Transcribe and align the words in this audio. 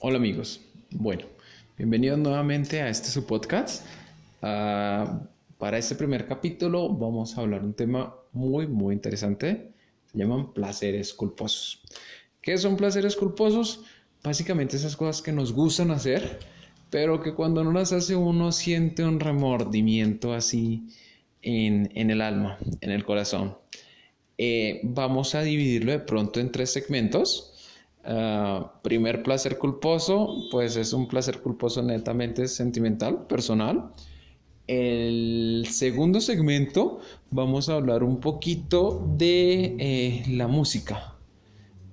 Hola 0.00 0.18
amigos, 0.18 0.60
bueno, 0.90 1.24
bienvenidos 1.78 2.18
nuevamente 2.18 2.82
a 2.82 2.90
este 2.90 3.08
su 3.08 3.24
podcast. 3.24 3.86
Ah, 4.42 5.22
para 5.56 5.78
este 5.78 5.94
primer 5.94 6.28
capítulo 6.28 6.90
vamos 6.90 7.36
a 7.36 7.40
hablar 7.40 7.64
un 7.64 7.72
tema 7.72 8.14
muy 8.32 8.66
muy 8.66 8.94
interesante. 8.94 9.72
Se 10.12 10.18
llaman 10.18 10.52
placeres 10.52 11.14
culposos. 11.14 11.80
¿Qué 12.42 12.58
son 12.58 12.76
placeres 12.76 13.16
culposos? 13.16 13.84
Básicamente 14.22 14.76
esas 14.76 14.98
cosas 14.98 15.22
que 15.22 15.32
nos 15.32 15.54
gustan 15.54 15.90
hacer, 15.90 16.40
pero 16.90 17.22
que 17.22 17.32
cuando 17.32 17.64
no 17.64 17.72
las 17.72 17.94
hace 17.94 18.14
uno 18.14 18.52
siente 18.52 19.02
un 19.02 19.18
remordimiento 19.18 20.34
así 20.34 20.88
en, 21.40 21.90
en 21.94 22.10
el 22.10 22.20
alma, 22.20 22.58
en 22.82 22.90
el 22.90 23.02
corazón. 23.02 23.56
Eh, 24.36 24.82
vamos 24.82 25.34
a 25.34 25.40
dividirlo 25.40 25.92
de 25.92 26.00
pronto 26.00 26.38
en 26.38 26.52
tres 26.52 26.70
segmentos. 26.70 27.55
Ah, 28.08 28.72
primer 28.82 29.24
placer 29.24 29.58
culposo, 29.58 30.46
pues 30.52 30.76
es 30.76 30.92
un 30.92 31.08
placer 31.08 31.40
culposo 31.40 31.82
netamente 31.82 32.46
sentimental, 32.46 33.26
personal. 33.26 33.90
El 34.68 35.66
segundo 35.70 36.20
segmento 36.20 37.00
vamos 37.32 37.68
a 37.68 37.74
hablar 37.74 38.04
un 38.04 38.20
poquito 38.20 39.04
de 39.16 39.74
eh, 39.80 40.24
la 40.28 40.46
música. 40.46 41.16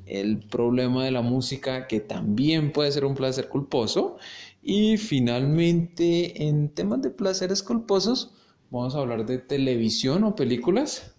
El 0.05 0.37
problema 0.39 1.03
de 1.03 1.11
la 1.11 1.23
música 1.23 1.87
que 1.87 1.99
también 1.99 2.71
puede 2.71 2.91
ser 2.91 3.05
un 3.05 3.15
placer 3.15 3.49
culposo. 3.49 4.17
Y 4.61 4.97
finalmente 4.97 6.43
en 6.47 6.69
temas 6.69 7.01
de 7.01 7.09
placeres 7.09 7.63
culposos 7.63 8.35
vamos 8.69 8.93
a 8.93 8.99
hablar 8.99 9.25
de 9.25 9.39
televisión 9.39 10.23
o 10.23 10.35
películas 10.35 11.15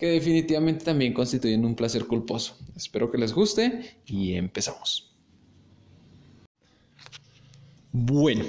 que 0.00 0.06
definitivamente 0.06 0.86
también 0.86 1.12
constituyen 1.12 1.64
un 1.64 1.76
placer 1.76 2.06
culposo. 2.06 2.56
Espero 2.74 3.10
que 3.10 3.18
les 3.18 3.34
guste 3.34 3.98
y 4.06 4.32
empezamos. 4.32 5.14
Bueno, 7.92 8.44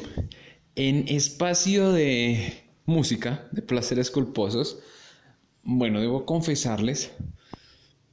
en 0.76 1.10
espacio 1.10 1.92
de 1.92 2.64
música, 2.86 3.50
de 3.52 3.62
placeres 3.62 4.10
culposos, 4.10 4.80
bueno, 5.64 6.00
debo 6.00 6.26
confesarles, 6.26 7.12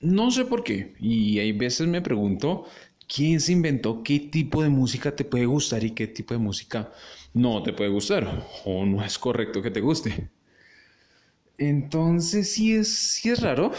no 0.01 0.33
sé 0.33 0.45
por 0.45 0.65
qué, 0.65 0.95
y 0.99 1.39
hay 1.39 1.53
veces 1.53 1.87
me 1.87 2.03
pregunto, 2.03 2.65
¿quién 3.07 3.41
se 3.41 3.53
inventó 3.53 4.03
qué 4.03 4.19
tipo 4.19 4.63
de 4.65 4.69
música 4.69 5.15
te 5.15 5.25
puede 5.25 5.47
gustar 5.47 5.85
y 5.85 5.93
qué 5.93 6.09
tipo 6.09 6.35
de 6.35 6.41
música 6.41 6.93
no 7.35 7.63
te 7.63 7.73
puede 7.73 7.91
gustar? 7.91 8.49
O 8.65 8.85
no 8.85 9.05
es 9.05 9.17
correcto 9.17 9.63
que 9.63 9.71
te 9.71 9.81
guste. 9.81 10.29
Entonces 11.59 12.53
sí 12.53 12.75
es, 12.75 12.89
sí 12.89 13.31
es 13.31 13.41
raro. 13.41 13.73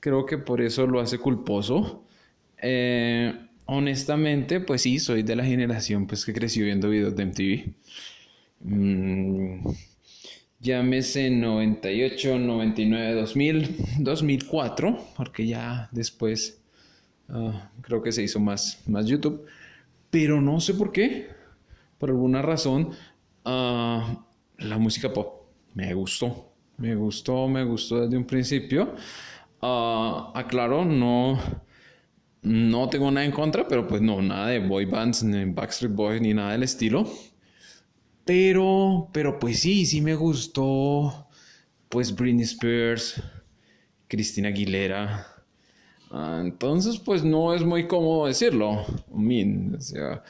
Creo 0.00 0.26
que 0.26 0.38
por 0.38 0.60
eso 0.60 0.86
lo 0.86 1.00
hace 1.00 1.18
culposo. 1.18 2.04
Eh, 2.58 3.34
honestamente, 3.66 4.60
pues 4.60 4.82
sí, 4.82 4.98
soy 4.98 5.22
de 5.22 5.36
la 5.36 5.44
generación 5.44 6.06
pues, 6.06 6.24
que 6.24 6.32
creció 6.34 6.64
viendo 6.64 6.90
videos 6.90 7.16
de 7.16 7.22
MTV. 7.22 7.74
Mm, 8.60 9.66
llámese 10.60 11.30
98, 11.30 12.38
99, 12.38 13.14
2000, 13.14 13.76
2004, 13.98 14.98
porque 15.16 15.46
ya 15.46 15.88
después 15.92 16.62
ah, 17.28 17.70
creo 17.82 18.02
que 18.02 18.12
se 18.12 18.22
hizo 18.22 18.40
más, 18.40 18.82
más 18.86 19.06
YouTube. 19.06 19.46
Pero 20.10 20.40
no 20.42 20.60
sé 20.60 20.74
por 20.74 20.92
qué, 20.92 21.28
por 21.98 22.10
alguna 22.10 22.42
razón, 22.42 22.90
ah, 23.44 24.26
la 24.58 24.78
música 24.78 25.12
pop 25.12 25.46
me 25.74 25.94
gustó. 25.94 26.51
Me 26.78 26.94
gustó, 26.94 27.48
me 27.48 27.64
gustó 27.64 28.00
desde 28.00 28.16
un 28.16 28.24
principio. 28.24 28.94
Uh, 29.60 30.32
aclaro, 30.34 30.84
no, 30.84 31.38
no 32.42 32.88
tengo 32.88 33.10
nada 33.10 33.24
en 33.24 33.32
contra, 33.32 33.68
pero 33.68 33.86
pues 33.86 34.02
no, 34.02 34.20
nada 34.20 34.48
de 34.48 34.58
boy 34.58 34.86
bands, 34.86 35.22
ni 35.22 35.44
Backstreet 35.44 35.94
Boys, 35.94 36.20
ni 36.20 36.34
nada 36.34 36.52
del 36.52 36.64
estilo. 36.64 37.08
Pero, 38.24 39.08
pero 39.12 39.38
pues 39.38 39.60
sí, 39.60 39.86
sí 39.86 40.00
me 40.00 40.14
gustó, 40.14 41.28
pues 41.88 42.14
Britney 42.14 42.44
Spears, 42.44 43.22
Cristina 44.08 44.48
Aguilera. 44.48 45.26
Uh, 46.10 46.40
entonces, 46.40 46.98
pues 46.98 47.24
no 47.24 47.54
es 47.54 47.64
muy 47.64 47.86
cómodo 47.86 48.26
decirlo. 48.26 48.84
I 49.16 49.74
o 49.76 49.80
sea, 49.80 50.22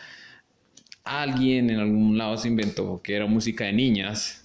alguien 1.04 1.70
en 1.70 1.80
algún 1.80 2.18
lado 2.18 2.36
se 2.36 2.48
inventó 2.48 3.00
que 3.02 3.16
era 3.16 3.26
música 3.26 3.64
de 3.64 3.72
niñas 3.72 4.41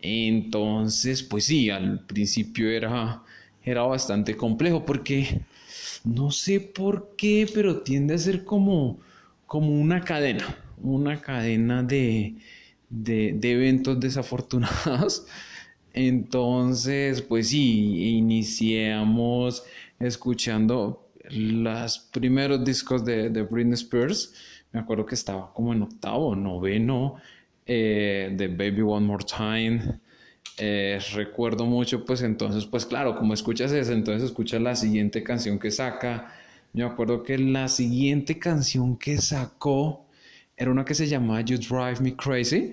entonces, 0.00 1.22
pues 1.22 1.46
sí, 1.46 1.70
al 1.70 2.04
principio 2.06 2.70
era, 2.70 3.22
era 3.62 3.82
bastante 3.82 4.36
complejo 4.36 4.84
porque 4.84 5.40
no 6.04 6.30
sé 6.30 6.60
por 6.60 7.14
qué, 7.16 7.48
pero 7.52 7.82
tiende 7.82 8.14
a 8.14 8.18
ser 8.18 8.44
como, 8.44 8.98
como 9.46 9.70
una 9.70 10.02
cadena, 10.02 10.56
una 10.80 11.20
cadena 11.20 11.82
de, 11.82 12.36
de, 12.88 13.38
eventos 13.42 13.98
desafortunados. 14.00 15.26
Entonces, 15.92 17.22
pues 17.22 17.48
sí, 17.48 18.16
iniciamos 18.16 19.64
escuchando 19.98 21.10
los 21.30 21.98
primeros 21.98 22.64
discos 22.64 23.04
de, 23.04 23.30
de 23.30 23.42
Britney 23.42 23.74
Spears. 23.74 24.32
Me 24.72 24.80
acuerdo 24.80 25.06
que 25.06 25.16
estaba 25.16 25.52
como 25.52 25.72
en 25.72 25.82
octavo, 25.82 26.36
noveno 26.36 27.16
eh, 27.70 28.30
de 28.32 28.48
Baby 28.48 28.80
One 28.80 29.06
More 29.06 29.24
Time. 29.24 30.00
Eh, 30.56 30.98
recuerdo 31.12 31.66
mucho, 31.66 32.02
pues 32.02 32.22
entonces, 32.22 32.64
pues 32.64 32.86
claro, 32.86 33.14
como 33.14 33.34
escuchas 33.34 33.70
eso, 33.72 33.92
entonces 33.92 34.30
escuchas 34.30 34.62
la 34.62 34.74
siguiente 34.74 35.22
canción 35.22 35.58
que 35.58 35.70
saca. 35.70 36.32
Yo 36.72 36.86
me 36.86 36.92
acuerdo 36.92 37.22
que 37.22 37.36
la 37.36 37.68
siguiente 37.68 38.38
canción 38.38 38.96
que 38.96 39.18
sacó 39.18 40.06
era 40.56 40.70
una 40.70 40.82
que 40.84 40.94
se 40.94 41.06
llamaba 41.06 41.42
You 41.42 41.58
Drive 41.58 42.00
Me 42.00 42.16
Crazy. 42.16 42.72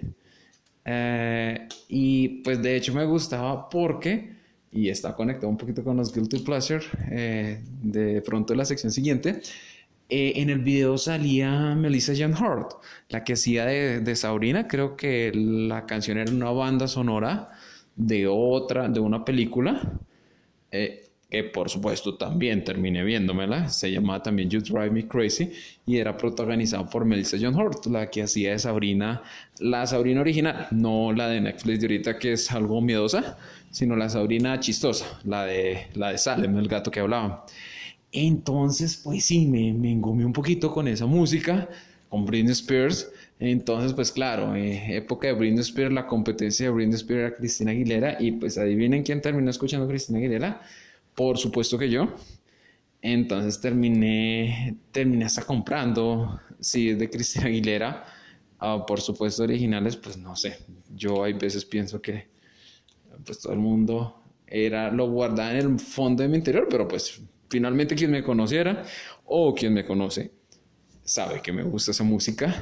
Eh, 0.85 1.67
y 1.89 2.27
pues 2.41 2.61
de 2.63 2.77
hecho 2.77 2.93
me 2.93 3.03
gustaba 3.03 3.67
porque, 3.69 4.33
y 4.71 4.87
está 4.87 5.13
conectado 5.13 5.49
un 5.49 5.57
poquito 5.57 5.83
con 5.83 5.97
los 5.97 6.13
Guilty 6.13 6.39
Pleasure, 6.39 6.85
de 7.83 8.21
pronto 8.21 8.55
la 8.55 8.63
sección 8.63 8.91
siguiente, 8.93 9.41
eh, 10.09 10.33
en 10.35 10.49
el 10.49 10.59
video 10.59 10.97
salía 10.97 11.75
Melissa 11.75 12.13
John 12.17 12.33
Hart, 12.35 12.73
la 13.09 13.23
que 13.23 13.33
hacía 13.33 13.65
de, 13.65 14.15
Sabrina. 14.15 14.67
Creo 14.67 14.95
que 14.95 15.31
la 15.33 15.85
canción 15.85 16.17
era 16.17 16.31
una 16.31 16.51
banda 16.51 16.87
sonora 16.87 17.51
de 17.95 18.27
otra, 18.27 18.87
de 18.89 18.99
una 18.99 19.25
película. 19.25 19.81
Eh, 20.71 21.05
que 21.35 21.43
por 21.43 21.69
supuesto 21.69 22.15
también 22.15 22.63
terminé 22.63 23.03
viéndomela. 23.03 23.67
Se 23.67 23.91
llamaba 23.91 24.23
también 24.23 24.49
You 24.49 24.61
Drive 24.61 24.91
Me 24.91 25.07
Crazy 25.07 25.51
y 25.85 25.97
era 25.97 26.15
protagonizada 26.15 26.89
por 26.89 27.03
Melissa 27.03 27.37
John 27.39 27.59
Hart, 27.59 27.85
la 27.87 28.09
que 28.09 28.23
hacía 28.23 28.51
de 28.51 28.59
Sabrina, 28.59 29.21
la 29.59 29.85
Sabrina 29.85 30.21
original, 30.21 30.67
no 30.71 31.11
la 31.11 31.27
de 31.27 31.41
Netflix 31.41 31.79
de 31.79 31.87
ahorita 31.87 32.19
que 32.19 32.33
es 32.33 32.51
algo 32.51 32.79
miedosa, 32.79 33.37
sino 33.69 33.95
la 33.97 34.07
Sabrina 34.07 34.59
chistosa, 34.61 35.19
la 35.25 35.45
de, 35.45 35.87
la 35.95 36.11
de 36.11 36.17
Salem, 36.17 36.57
el 36.57 36.67
gato 36.69 36.89
que 36.89 37.01
hablaba. 37.01 37.45
Entonces, 38.11 39.01
pues 39.03 39.25
sí, 39.25 39.45
me, 39.45 39.73
me 39.73 39.93
un 39.93 40.33
poquito 40.33 40.71
con 40.71 40.87
esa 40.87 41.05
música, 41.05 41.69
con 42.09 42.25
Britney 42.25 42.53
Spears. 42.53 43.11
Entonces, 43.39 43.93
pues 43.93 44.11
claro, 44.11 44.55
eh, 44.55 44.95
época 44.97 45.27
de 45.27 45.33
Britney 45.33 45.59
Spears, 45.61 45.93
la 45.93 46.07
competencia 46.07 46.67
de 46.67 46.71
Britney 46.71 46.95
Spears 46.95 47.19
era 47.27 47.35
Cristina 47.35 47.71
Aguilera. 47.71 48.17
Y 48.19 48.31
pues 48.33 48.57
adivinen 48.57 49.03
quién 49.03 49.21
terminó 49.21 49.49
escuchando 49.49 49.85
a 49.85 49.89
Cristina 49.89 50.19
Aguilera. 50.19 50.61
Por 51.13 51.37
supuesto 51.37 51.77
que 51.77 51.89
yo. 51.89 52.13
Entonces 53.01 53.61
terminé, 53.61 54.77
terminé 54.91 55.25
hasta 55.25 55.43
comprando, 55.43 56.39
es 56.59 56.71
de 56.73 57.09
Cristina 57.09 57.45
Aguilera. 57.47 58.05
Ah, 58.59 58.85
por 58.85 59.01
supuesto, 59.01 59.43
originales, 59.43 59.95
pues 59.97 60.17
no 60.17 60.35
sé. 60.35 60.57
Yo 60.95 61.23
hay 61.23 61.33
veces 61.33 61.65
pienso 61.65 62.01
que 62.01 62.27
pues 63.25 63.39
todo 63.39 63.53
el 63.53 63.59
mundo 63.59 64.23
era, 64.47 64.91
lo 64.91 65.09
guardaba 65.09 65.51
en 65.51 65.57
el 65.57 65.79
fondo 65.79 66.23
de 66.23 66.29
mi 66.29 66.37
interior, 66.37 66.67
pero 66.69 66.87
pues 66.87 67.21
finalmente 67.55 67.95
quien 67.95 68.11
me 68.11 68.21
conociera 68.21 68.83
o 69.23 69.55
quien 69.55 69.73
me 69.73 69.85
conoce 69.85 70.33
sabe 71.05 71.41
que 71.41 71.53
me 71.53 71.63
gusta 71.63 71.91
esa 71.91 72.03
música. 72.03 72.53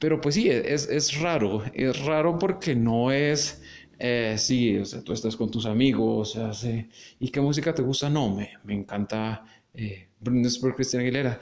Pero 0.00 0.20
pues 0.20 0.34
sí, 0.34 0.50
es, 0.50 0.88
es 0.88 1.20
raro, 1.20 1.62
es 1.72 2.04
raro 2.04 2.36
porque 2.36 2.74
no 2.74 3.12
es, 3.12 3.62
eh, 3.98 4.34
sí, 4.36 4.76
o 4.78 4.84
sea, 4.84 5.02
tú 5.04 5.12
estás 5.12 5.36
con 5.36 5.50
tus 5.50 5.66
amigos, 5.66 6.34
o 6.36 6.52
sea, 6.52 6.88
¿y 7.20 7.28
qué 7.28 7.40
música 7.40 7.72
te 7.72 7.82
gusta? 7.82 8.10
No, 8.10 8.34
me, 8.34 8.50
me 8.64 8.74
encanta 8.74 9.44
eh, 9.74 10.08
Britney 10.20 10.46
Spears, 10.46 10.74
Cristina 10.76 11.02
Aguilera. 11.02 11.38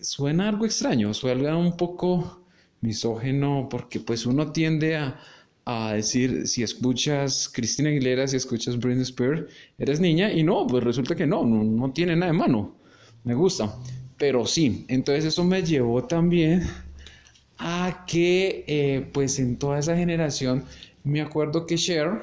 Suena 0.00 0.48
algo 0.48 0.66
extraño, 0.66 1.12
suena 1.14 1.56
un 1.56 1.76
poco 1.76 2.44
misógeno 2.80 3.68
porque 3.68 3.98
pues 4.00 4.24
uno 4.24 4.52
tiende 4.52 4.96
a, 4.96 5.20
a 5.64 5.94
decir 5.94 6.46
si 6.46 6.62
escuchas 6.62 7.48
Cristina 7.52 7.88
Aguilera, 7.90 8.26
si 8.26 8.36
escuchas 8.36 8.78
Britney 8.78 9.02
Spears, 9.02 9.50
eres 9.78 10.00
niña 10.00 10.32
y 10.32 10.42
no, 10.42 10.66
pues 10.66 10.82
resulta 10.84 11.14
que 11.14 11.26
no, 11.26 11.44
no, 11.44 11.92
tiene 11.92 12.16
nada 12.16 12.32
de 12.32 12.38
mano, 12.38 12.76
me 13.24 13.34
gusta, 13.34 13.74
pero 14.16 14.46
sí, 14.46 14.84
entonces 14.88 15.24
eso 15.26 15.44
me 15.44 15.62
llevó 15.62 16.04
también 16.04 16.62
a 17.58 18.04
que 18.06 18.64
eh, 18.66 19.10
pues 19.12 19.38
en 19.38 19.58
toda 19.58 19.78
esa 19.78 19.96
generación 19.96 20.64
me 21.04 21.20
acuerdo 21.20 21.66
que 21.66 21.76
Cher 21.76 22.22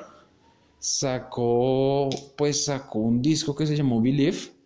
sacó 0.79 2.09
pues 2.35 2.65
sacó 2.65 2.99
un 2.99 3.21
disco 3.21 3.55
que 3.55 3.67
se 3.67 3.75
llamó 3.75 4.01
Believe 4.01 4.57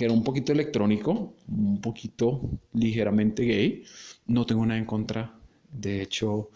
que 0.00 0.06
era 0.06 0.14
un 0.14 0.24
poquito 0.24 0.52
electrónico, 0.52 1.34
un 1.46 1.78
poquito 1.78 2.40
ligeramente 2.72 3.44
gay. 3.44 3.84
No 4.28 4.46
tengo 4.46 4.64
nada 4.64 4.78
en 4.78 4.86
contra. 4.86 5.38
De 5.70 6.00
hecho, 6.00 6.48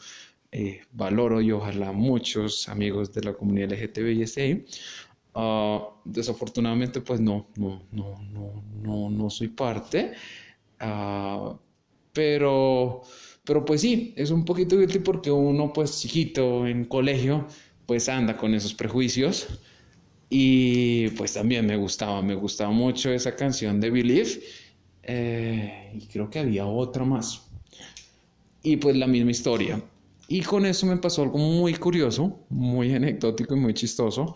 eh, 0.56 0.83
valoro 0.93 1.41
y 1.41 1.51
ojalá 1.51 1.91
muchos 1.91 2.69
amigos 2.69 3.12
de 3.12 3.23
la 3.23 3.35
comunidad 3.35 3.73
LGTBI 3.73 4.65
Uh, 5.37 5.81
desafortunadamente, 6.05 7.01
pues 7.01 7.19
no, 7.19 7.49
no, 7.56 7.83
no, 7.91 8.21
no, 8.33 8.62
no, 8.81 9.11
no 9.11 9.31
soy 9.31 9.49
parte. 9.49 10.12
Uh, 10.81 11.56
pero, 12.12 13.03
pero 13.43 13.65
pues 13.65 13.81
sí, 13.81 14.15
es 14.17 14.31
un 14.31 14.45
poquito 14.45 14.79
guilty 14.79 15.01
porque 15.01 15.33
uno, 15.33 15.73
pues 15.73 16.01
chiquito 16.01 16.69
en 16.69 16.85
colegio, 16.85 17.49
pues 17.85 18.09
anda 18.09 18.37
con 18.37 18.55
esos 18.55 18.75
prejuicios. 18.75 19.49
Y 20.31 21.09
pues 21.17 21.35
también 21.35 21.67
me 21.67 21.77
gustaba, 21.77 22.23
me 22.23 22.37
gustaba 22.37 22.71
mucho 22.71 23.11
esa 23.11 23.35
canción 23.35 23.81
de 23.81 23.91
Believe. 23.91 24.41
Eh, 25.03 25.91
y 25.95 26.06
creo 26.06 26.31
que 26.31 26.39
había 26.39 26.65
otra 26.65 27.05
más. 27.05 27.51
Y 28.62 28.77
pues 28.77 28.97
la 28.97 29.09
misma 29.09 29.33
historia. 29.33 29.83
Y 30.29 30.43
con 30.43 30.67
eso 30.67 30.87
me 30.87 30.97
pasó 30.97 31.23
algo 31.23 31.38
muy 31.38 31.75
curioso, 31.75 32.47
muy 32.49 32.94
anecdótico 32.94 33.55
y 33.56 33.61
muy 33.61 33.75
chistoso. 33.75 34.35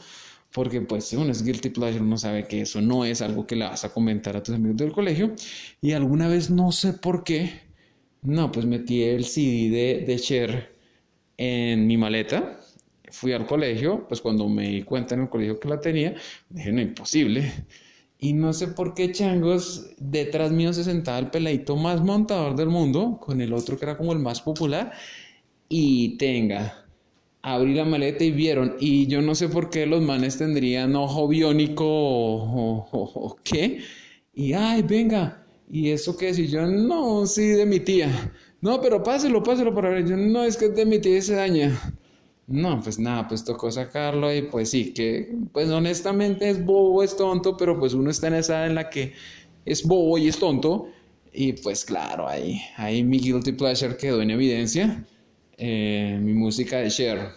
Porque 0.52 0.80
pues 0.80 1.04
si 1.04 1.20
es 1.20 1.42
guilty 1.44 1.70
pleasure, 1.70 2.02
uno 2.02 2.16
sabe 2.16 2.46
que 2.46 2.62
eso 2.62 2.80
no 2.80 3.04
es 3.04 3.20
algo 3.20 3.46
que 3.46 3.56
le 3.56 3.66
vas 3.66 3.84
a 3.84 3.92
comentar 3.92 4.36
a 4.36 4.42
tus 4.42 4.54
amigos 4.54 4.78
del 4.78 4.92
colegio. 4.92 5.34
Y 5.80 5.92
alguna 5.92 6.28
vez 6.28 6.50
no 6.50 6.72
sé 6.72 6.94
por 6.94 7.24
qué, 7.24 7.60
no, 8.22 8.50
pues 8.50 8.66
metí 8.66 9.02
el 9.02 9.24
CD 9.24 9.70
de, 9.70 10.04
de 10.06 10.18
Cher 10.18 10.74
en 11.36 11.86
mi 11.86 11.96
maleta 11.96 12.60
fui 13.10 13.32
al 13.32 13.46
colegio, 13.46 14.06
pues 14.08 14.20
cuando 14.20 14.48
me 14.48 14.68
di 14.68 14.82
cuenta 14.82 15.14
en 15.14 15.22
el 15.22 15.28
colegio 15.28 15.58
que 15.60 15.68
la 15.68 15.80
tenía, 15.80 16.14
dije, 16.48 16.72
no, 16.72 16.80
imposible. 16.80 17.52
Y 18.18 18.32
no 18.32 18.52
sé 18.52 18.68
por 18.68 18.94
qué 18.94 19.12
changos, 19.12 19.90
detrás 19.98 20.50
mío 20.50 20.72
se 20.72 20.84
sentaba 20.84 21.18
el 21.18 21.30
peladito 21.30 21.76
más 21.76 22.00
montador 22.00 22.56
del 22.56 22.68
mundo, 22.68 23.18
con 23.20 23.40
el 23.40 23.52
otro 23.52 23.78
que 23.78 23.84
era 23.84 23.96
como 23.96 24.12
el 24.12 24.18
más 24.18 24.40
popular, 24.40 24.92
y 25.68 26.16
tenga, 26.16 26.86
abrí 27.42 27.74
la 27.74 27.84
maleta 27.84 28.24
y 28.24 28.30
vieron, 28.30 28.76
y 28.80 29.06
yo 29.06 29.22
no 29.22 29.34
sé 29.34 29.48
por 29.48 29.70
qué 29.70 29.86
los 29.86 30.02
manes 30.02 30.38
tendrían 30.38 30.96
ojo 30.96 31.28
biónico 31.28 31.84
o, 31.86 33.36
qué, 33.44 33.80
y 34.34 34.52
ay, 34.52 34.82
venga, 34.82 35.46
y 35.70 35.90
eso 35.90 36.16
qué, 36.16 36.34
si 36.34 36.48
yo 36.48 36.66
no, 36.66 37.26
sí, 37.26 37.46
de 37.48 37.66
mi 37.66 37.80
tía, 37.80 38.32
no, 38.60 38.80
pero 38.80 39.02
páselo, 39.02 39.42
páselo 39.42 39.74
para 39.74 39.90
ver, 39.90 40.06
yo 40.08 40.16
no, 40.16 40.44
es 40.44 40.56
que 40.56 40.66
es 40.66 40.74
de 40.74 40.84
mi 40.86 40.98
tía 40.98 41.20
se 41.22 41.34
daña. 41.34 41.78
No, 42.48 42.80
pues 42.80 42.98
nada, 42.98 43.28
pues 43.28 43.44
tocó 43.44 43.70
sacarlo 43.70 44.34
y 44.34 44.40
pues 44.42 44.70
sí, 44.70 44.92
que 44.94 45.36
pues 45.52 45.68
honestamente 45.68 46.48
es 46.48 46.64
bobo, 46.64 47.02
es 47.02 47.14
tonto, 47.14 47.58
pero 47.58 47.78
pues 47.78 47.92
uno 47.92 48.10
está 48.10 48.28
en 48.28 48.34
esa 48.34 48.64
en 48.66 48.74
la 48.74 48.88
que 48.88 49.12
es 49.66 49.86
bobo 49.86 50.16
y 50.16 50.28
es 50.28 50.38
tonto 50.38 50.88
y 51.32 51.52
pues 51.52 51.84
claro, 51.84 52.26
ahí, 52.26 52.60
ahí 52.76 53.04
mi 53.04 53.18
guilty 53.18 53.52
pleasure 53.52 53.96
quedó 53.98 54.22
en 54.22 54.30
evidencia, 54.30 55.04
eh, 55.58 56.18
mi 56.22 56.34
música 56.34 56.78
de 56.78 56.88
Cher. 56.88 57.32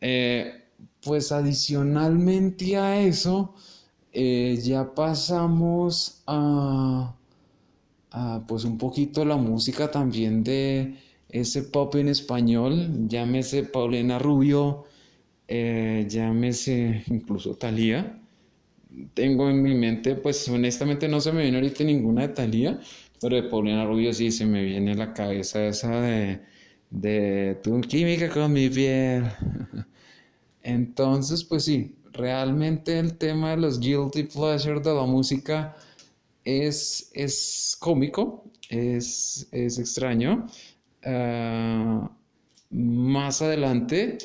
Eh, 0.00 0.52
pues 1.02 1.30
adicionalmente 1.32 2.76
a 2.76 3.00
eso, 3.00 3.54
eh, 4.12 4.58
ya 4.62 4.94
pasamos 4.94 6.22
a, 6.26 7.14
a 8.10 8.44
pues 8.48 8.64
un 8.64 8.76
poquito 8.78 9.24
la 9.24 9.36
música 9.36 9.90
también 9.90 10.42
de 10.42 10.96
ese 11.28 11.62
pop 11.62 11.94
en 11.94 12.08
español, 12.08 13.06
llámese 13.08 13.62
Paulina 13.64 14.18
Rubio, 14.18 14.84
llámese 15.48 17.04
incluso 17.08 17.54
Thalía. 17.54 18.20
Tengo 19.14 19.48
en 19.48 19.62
mi 19.62 19.74
mente, 19.74 20.16
pues 20.16 20.48
honestamente 20.48 21.08
no 21.08 21.20
se 21.20 21.32
me 21.32 21.42
viene 21.42 21.58
ahorita 21.58 21.84
ninguna 21.84 22.22
de 22.22 22.28
Thalía, 22.34 22.80
pero 23.20 23.36
de 23.36 23.44
Paulina 23.44 23.84
Rubio 23.86 24.12
sí 24.12 24.32
se 24.32 24.46
me 24.46 24.64
viene 24.64 24.92
a 24.92 24.96
la 24.96 25.14
cabeza 25.14 25.64
esa 25.66 26.00
de, 26.00 26.40
de 26.90 27.58
tu 27.62 27.80
química 27.80 28.28
con 28.28 28.52
mi 28.52 28.68
piel. 28.68 29.24
Entonces, 30.62 31.44
pues 31.44 31.64
sí, 31.64 31.96
realmente 32.12 32.98
el 32.98 33.16
tema 33.16 33.50
de 33.52 33.56
los 33.58 33.80
guilty 33.80 34.24
pleasure 34.24 34.80
de 34.80 34.94
la 34.94 35.04
música 35.04 35.76
es, 36.44 37.10
es 37.14 37.76
cómico, 37.78 38.44
es, 38.68 39.48
es 39.52 39.78
extraño. 39.78 40.46
Ah, 41.04 42.10
más 42.70 43.42
adelante 43.42 44.18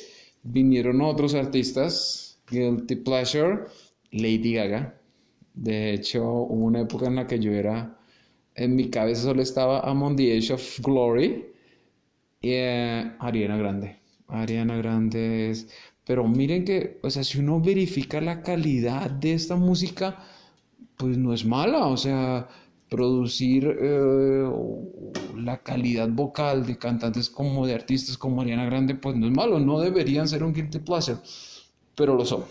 vinieron 0.44 1.02
otros 1.02 1.34
artistas, 1.36 2.40
Guilty 2.50 2.98
Pleasure, 2.98 3.66
Lady 4.12 4.54
Gaga. 4.54 5.00
De 5.54 5.94
hecho, 5.94 6.24
hubo 6.24 6.66
una 6.66 6.82
época 6.82 7.08
en 7.08 7.16
la 7.16 7.28
que 7.28 7.40
yo 7.40 7.52
era, 7.52 7.98
en 8.56 8.76
mi 8.76 8.90
cabeza 8.90 9.24
solo 9.24 9.42
estaba 9.42 9.80
Among 9.82 10.16
the 10.18 10.38
Age 10.38 10.54
of 10.54 10.80
Glory 10.82 11.55
y 12.42 12.50
eh, 12.52 13.16
Ariana 13.20 13.58
Grande. 13.58 13.98
Ariana 14.28 14.78
Grande 14.78 15.52
es... 15.52 15.70
Pero 16.06 16.28
miren 16.28 16.66
que, 16.66 17.00
o 17.02 17.10
sea, 17.10 17.24
si 17.24 17.40
uno 17.40 17.60
verifica 17.60 18.22
la 18.22 18.44
calidad 18.44 19.10
de 19.10 19.34
esta 19.34 19.56
música, 19.56 20.20
pues 20.98 21.18
no 21.18 21.34
es 21.34 21.46
mala, 21.46 21.88
o 21.88 21.98
sea, 21.98 22.48
producir 22.90 23.78
eh, 23.82 24.50
la 25.36 25.58
calidad 25.64 26.10
vocal 26.10 26.66
de 26.66 26.78
cantantes 26.78 27.30
como 27.30 27.66
de 27.66 27.74
artistas 27.74 28.18
como 28.18 28.42
Ariana 28.42 28.66
Grande, 28.66 28.96
pues 28.96 29.16
no 29.16 29.26
es 29.26 29.34
malo, 29.34 29.60
no 29.60 29.80
deberían 29.80 30.28
ser 30.28 30.44
un 30.44 30.54
guilty 30.54 30.80
pleasure, 30.80 31.18
pero 31.96 32.16
lo 32.16 32.26
son. 32.26 32.46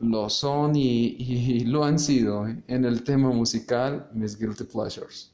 Lo 0.00 0.28
son 0.28 0.74
y, 0.74 1.60
lo 1.66 1.84
han 1.84 1.98
sido 1.98 2.46
en 2.46 2.84
el 2.84 3.04
tema 3.04 3.30
musical, 3.30 4.08
mis 4.12 4.38
guilty 4.38 4.64
pleasures. 4.64 5.33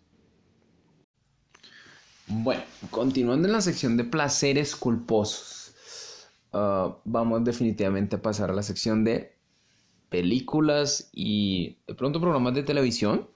Bueno, 2.31 2.63
continuando 2.91 3.47
en 3.47 3.53
la 3.53 3.61
sección 3.61 3.97
de 3.97 4.05
placeres 4.05 4.77
culposos, 4.77 5.75
ah, 6.53 6.97
vamos 7.05 7.45
definitivamente 7.45 8.17
a 8.17 8.23
pasar 8.23 8.51
a 8.51 8.55
la 8.55 8.63
sección 8.63 9.05
de 9.05 9.37
películas 10.09 11.11
y 11.13 11.79
de 11.87 11.95
pronto 11.95 12.21
programas 12.21 12.55
de 12.55 12.63
televisión 12.63 13.29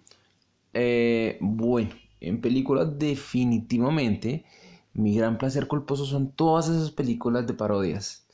eh, 0.75 1.38
bueno, 1.41 1.91
en 2.20 2.41
películas 2.41 2.99
definitivamente 2.99 4.44
mi 4.93 5.17
gran 5.17 5.38
placer 5.38 5.69
culposo 5.69 6.05
son 6.05 6.32
todas 6.32 6.69
esas 6.69 6.91
películas 6.91 7.46
de 7.46 7.55
parodias. 7.55 8.26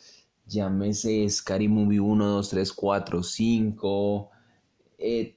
Llámese 0.46 1.28
Scary 1.28 1.68
Movie 1.68 2.00
1, 2.00 2.26
2, 2.26 2.48
3, 2.48 2.72
4, 2.72 3.22
5. 3.22 4.30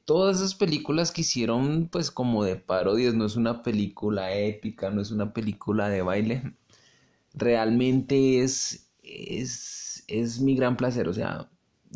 Todas 0.06 0.38
esas 0.38 0.56
películas 0.56 1.12
que 1.12 1.22
hicieron 1.22 1.88
pues 1.92 2.12
como 2.12 2.44
de 2.44 2.56
parodias, 2.58 3.14
no 3.14 3.26
es 3.26 3.36
una 3.36 3.62
película 3.64 4.34
épica, 4.36 4.90
no 4.90 5.02
es 5.02 5.12
una 5.12 5.34
película 5.34 5.90
de 5.90 6.02
baile. 6.02 6.54
Realmente 7.34 8.40
es, 8.42 8.92
es, 9.04 10.04
es 10.08 10.40
mi 10.42 10.56
gran 10.56 10.78
placer, 10.78 11.08
o 11.08 11.14
sea, 11.14 11.50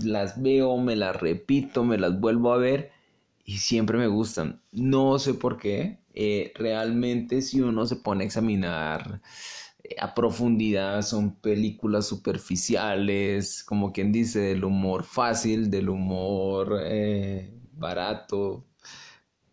las 0.04 0.42
veo, 0.42 0.78
me 0.78 0.96
las 0.96 1.16
repito, 1.20 1.84
me 1.84 1.98
las 1.98 2.20
vuelvo 2.20 2.54
a 2.54 2.58
ver 2.58 2.92
y 3.46 3.58
siempre 3.60 3.98
me 3.98 4.08
gustan. 4.08 4.62
No 4.72 5.20
sé 5.20 5.34
por 5.34 5.58
qué. 5.58 6.00
Eh, 6.14 6.52
realmente 6.56 7.42
si 7.44 7.62
uno 7.62 7.86
se 7.86 7.96
pone 7.98 8.24
a 8.24 8.28
examinar 8.28 9.22
eh, 9.84 9.96
a 10.00 10.16
profundidad 10.16 11.02
son 11.04 11.36
películas 11.36 12.08
superficiales, 12.08 13.64
como 13.64 13.94
quien 13.94 14.12
dice, 14.12 14.40
del 14.40 14.64
humor 14.66 15.04
fácil, 15.04 15.70
del 15.72 15.90
humor 15.90 16.80
eh, 16.86 17.54
barato. 17.78 18.66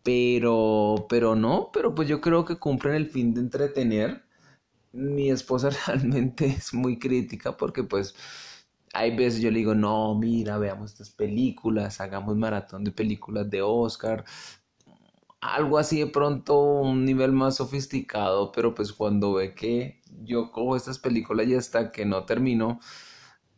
Pero, 0.02 1.06
pero 1.08 1.34
no, 1.36 1.70
pero 1.72 1.94
pues 1.94 2.08
yo 2.08 2.20
creo 2.20 2.44
que 2.44 2.58
cumplen 2.58 2.94
el 2.94 3.08
fin 3.08 3.34
de 3.34 3.40
entretener. 3.40 4.24
Mi 4.92 5.30
esposa 5.30 5.70
realmente 5.86 6.46
es 6.46 6.74
muy 6.74 6.98
crítica 6.98 7.56
porque 7.56 7.84
pues 7.84 8.14
hay 8.94 9.16
veces 9.16 9.40
yo 9.42 9.50
le 9.50 9.58
digo, 9.60 9.74
no, 9.74 10.14
mira, 10.16 10.58
veamos 10.58 10.92
estas 10.92 11.10
películas, 11.10 12.00
hagamos 12.00 12.36
maratón 12.36 12.84
de 12.84 12.92
películas 12.92 13.50
de 13.50 13.62
Oscar, 13.62 14.24
algo 15.40 15.78
así 15.78 15.98
de 16.00 16.06
pronto, 16.06 16.58
un 16.80 17.04
nivel 17.04 17.32
más 17.32 17.56
sofisticado, 17.56 18.50
pero 18.52 18.74
pues 18.74 18.92
cuando 18.92 19.34
ve 19.34 19.54
que 19.54 20.00
yo 20.22 20.50
cojo 20.50 20.76
estas 20.76 20.98
películas 20.98 21.46
y 21.48 21.54
hasta 21.54 21.92
que 21.92 22.04
no 22.06 22.24
termino, 22.24 22.80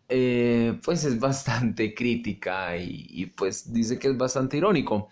eh, 0.09 0.79
pues 0.85 1.05
es 1.05 1.19
bastante 1.19 1.95
crítica 1.95 2.77
y, 2.77 3.27
pues 3.37 3.73
dice 3.73 3.99
que 3.99 4.09
es 4.09 4.17
bastante 4.17 4.57
irónico. 4.57 5.09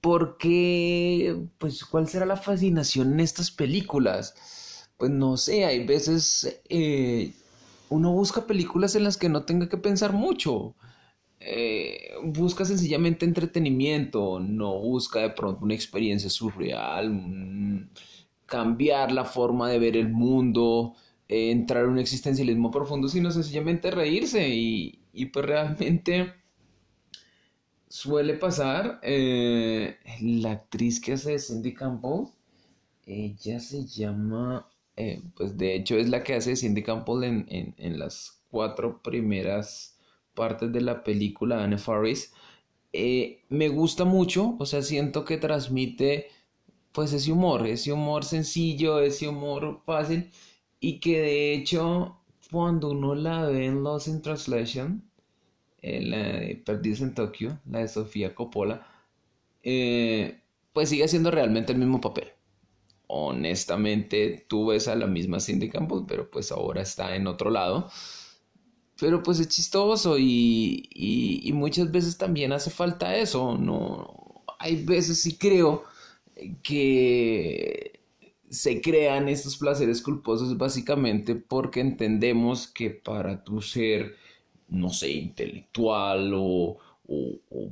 Porque, 0.00 1.36
pues, 1.58 1.84
¿cuál 1.84 2.08
será 2.08 2.26
la 2.26 2.36
fascinación 2.36 3.12
en 3.14 3.20
estas 3.20 3.50
películas? 3.50 4.88
Pues 4.96 5.10
no 5.10 5.36
sé, 5.36 5.64
hay 5.64 5.86
veces 5.86 6.60
eh, 6.68 7.32
uno 7.90 8.12
busca 8.12 8.46
películas 8.46 8.94
en 8.96 9.04
las 9.04 9.16
que 9.16 9.28
no 9.28 9.44
tenga 9.44 9.68
que 9.68 9.76
pensar 9.78 10.12
mucho. 10.12 10.74
Eh, 11.40 12.12
busca 12.22 12.64
sencillamente 12.66 13.24
entretenimiento, 13.24 14.40
no 14.40 14.78
busca 14.78 15.20
de 15.20 15.30
pronto 15.30 15.64
una 15.64 15.74
experiencia 15.74 16.28
surreal, 16.30 17.88
cambiar 18.46 19.12
la 19.12 19.24
forma 19.24 19.70
de 19.70 19.78
ver 19.78 19.96
el 19.96 20.08
mundo, 20.10 20.94
entrar 21.30 21.84
en 21.84 21.90
un 21.90 21.98
existencialismo 21.98 22.72
profundo, 22.72 23.08
sino 23.08 23.30
sencillamente 23.30 23.92
reírse 23.92 24.48
y, 24.48 24.98
y 25.12 25.26
pues 25.26 25.46
realmente 25.46 26.34
suele 27.88 28.34
pasar. 28.34 28.98
Eh, 29.02 29.96
la 30.22 30.52
actriz 30.52 31.00
que 31.00 31.12
hace 31.12 31.38
Cindy 31.38 31.72
Campbell, 31.72 32.26
ella 33.06 33.60
se 33.60 33.86
llama, 33.86 34.68
eh, 34.96 35.22
pues 35.36 35.56
de 35.56 35.76
hecho 35.76 35.96
es 35.96 36.08
la 36.08 36.24
que 36.24 36.34
hace 36.34 36.56
Cindy 36.56 36.82
Campbell 36.82 37.22
en, 37.24 37.74
en, 37.76 37.98
las 37.98 38.42
cuatro 38.50 39.00
primeras 39.00 39.96
partes 40.34 40.72
de 40.72 40.80
la 40.80 41.04
película 41.04 41.62
Anne 41.62 41.78
Faris. 41.78 42.32
Eh, 42.92 43.44
me 43.48 43.68
gusta 43.68 44.04
mucho, 44.04 44.56
o 44.58 44.66
sea, 44.66 44.82
siento 44.82 45.24
que 45.24 45.36
transmite 45.36 46.28
pues 46.92 47.12
ese 47.12 47.30
humor, 47.30 47.68
ese 47.68 47.92
humor 47.92 48.24
sencillo, 48.24 49.00
ese 49.00 49.28
humor 49.28 49.80
fácil 49.86 50.30
y 50.80 51.00
que 51.00 51.20
de 51.20 51.54
hecho 51.54 52.16
cuando 52.50 52.90
uno 52.90 53.14
la 53.14 53.44
ve 53.46 53.66
en 53.66 53.82
Lost 53.84 54.08
in 54.08 54.22
Translation, 54.22 55.02
eh, 55.82 56.02
la 56.02 56.18
de 56.18 56.56
Perdidos 56.64 57.00
en 57.02 57.14
Tokio, 57.14 57.60
la 57.66 57.80
de 57.80 57.88
Sofía 57.88 58.34
Coppola, 58.34 58.86
eh, 59.62 60.40
pues 60.72 60.90
sigue 60.90 61.04
haciendo 61.04 61.30
realmente 61.30 61.72
el 61.72 61.78
mismo 61.78 62.00
papel. 62.00 62.28
Honestamente, 63.08 64.46
tú 64.48 64.68
ves 64.68 64.88
a 64.88 64.96
la 64.96 65.06
misma 65.06 65.40
Cindy 65.40 65.68
Campbell, 65.70 66.04
pero 66.08 66.30
pues 66.30 66.52
ahora 66.52 66.82
está 66.82 67.16
en 67.16 67.26
otro 67.26 67.50
lado. 67.50 67.90
Pero 68.98 69.22
pues 69.22 69.40
es 69.40 69.48
chistoso 69.48 70.18
y, 70.18 70.88
y 70.92 71.52
muchas 71.52 71.90
veces 71.90 72.18
también 72.18 72.52
hace 72.52 72.70
falta 72.70 73.16
eso. 73.16 73.56
No, 73.56 74.44
hay 74.58 74.84
veces 74.84 75.20
sí 75.22 75.36
creo 75.38 75.84
que 76.62 77.99
se 78.50 78.80
crean 78.80 79.28
estos 79.28 79.56
placeres 79.56 80.02
culposos 80.02 80.58
básicamente 80.58 81.36
porque 81.36 81.80
entendemos 81.80 82.66
que 82.66 82.90
para 82.90 83.44
tu 83.44 83.62
ser, 83.62 84.16
no 84.68 84.90
sé, 84.90 85.12
intelectual 85.12 86.32
o, 86.34 86.78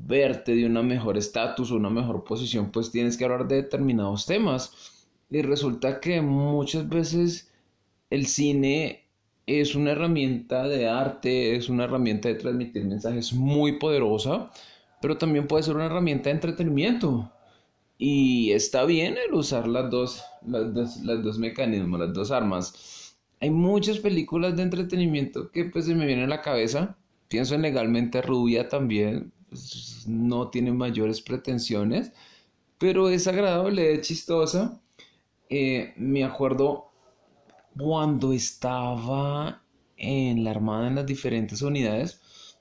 verte 0.00 0.54
de 0.54 0.66
una 0.66 0.82
mejor 0.82 1.16
estatus 1.16 1.70
o 1.70 1.76
una 1.76 1.90
mejor 1.90 2.25
posición, 2.25 2.73
pues 2.73 2.90
tienes 2.90 3.16
que 3.16 3.25
hablar 3.25 3.47
de 3.47 3.56
determinados 3.56 4.26
temas. 4.26 5.06
Y 5.30 5.42
resulta 5.42 6.00
que 6.00 6.20
muchas 6.20 6.88
veces 6.88 7.52
el 8.11 8.26
cine 8.26 9.04
es 9.47 9.75
una 9.75 9.92
herramienta 9.92 10.66
de 10.66 10.88
arte, 10.88 11.54
es 11.56 11.68
una 11.68 11.85
herramienta 11.85 12.28
de 12.28 12.35
transmitir 12.37 12.85
mensajes 12.85 13.32
muy 13.32 13.78
poderosa, 13.78 14.50
pero 15.00 15.18
también 15.18 15.47
puede 15.47 15.62
ser 15.62 15.76
una 15.76 15.87
herramienta 15.87 16.30
de 16.30 16.35
entretenimiento. 16.37 17.30
Y 17.99 18.52
está 18.52 18.85
bien 18.85 19.17
el 19.19 19.35
usar 19.35 19.67
las 19.67 19.90
dos, 19.90 20.23
las 20.47 20.73
dos, 20.73 20.97
las 20.99 21.23
dos 21.23 21.38
mecanismos, 21.38 21.99
las 21.99 22.14
dos 22.14 22.31
armas. 22.31 23.17
Hay 23.40 23.50
muchas 23.50 23.99
películas 23.99 24.57
de 24.57 24.62
entretenimiento 24.62 25.50
que 25.50 25.64
pues 25.64 25.87
se 25.87 25.97
me 25.97 26.07
vienen 26.07 26.26
a 26.26 26.37
la 26.37 26.40
cabeza. 26.40 26.97
Pienso 27.26 27.57
en 27.57 27.62
Legalmente 27.62 28.23
Rubia 28.23 28.69
también. 28.69 29.33
Pues, 29.49 30.05
no 30.07 30.49
tiene 30.49 30.73
mayores 30.73 31.21
pretensiones. 31.21 32.12
Pero 32.78 33.09
es 33.09 33.26
agradable, 33.26 33.95
es 33.95 34.07
chistosa. 34.07 34.81
Eh, 35.50 35.93
me 35.97 36.23
acuerdo 36.23 36.93
cuando 37.76 38.33
estaba 38.33 39.64
en 39.97 40.45
la 40.45 40.52
Armada 40.52 40.87
en 40.87 40.95
las 40.95 41.07
diferentes 41.07 41.62
unidades. 41.62 42.21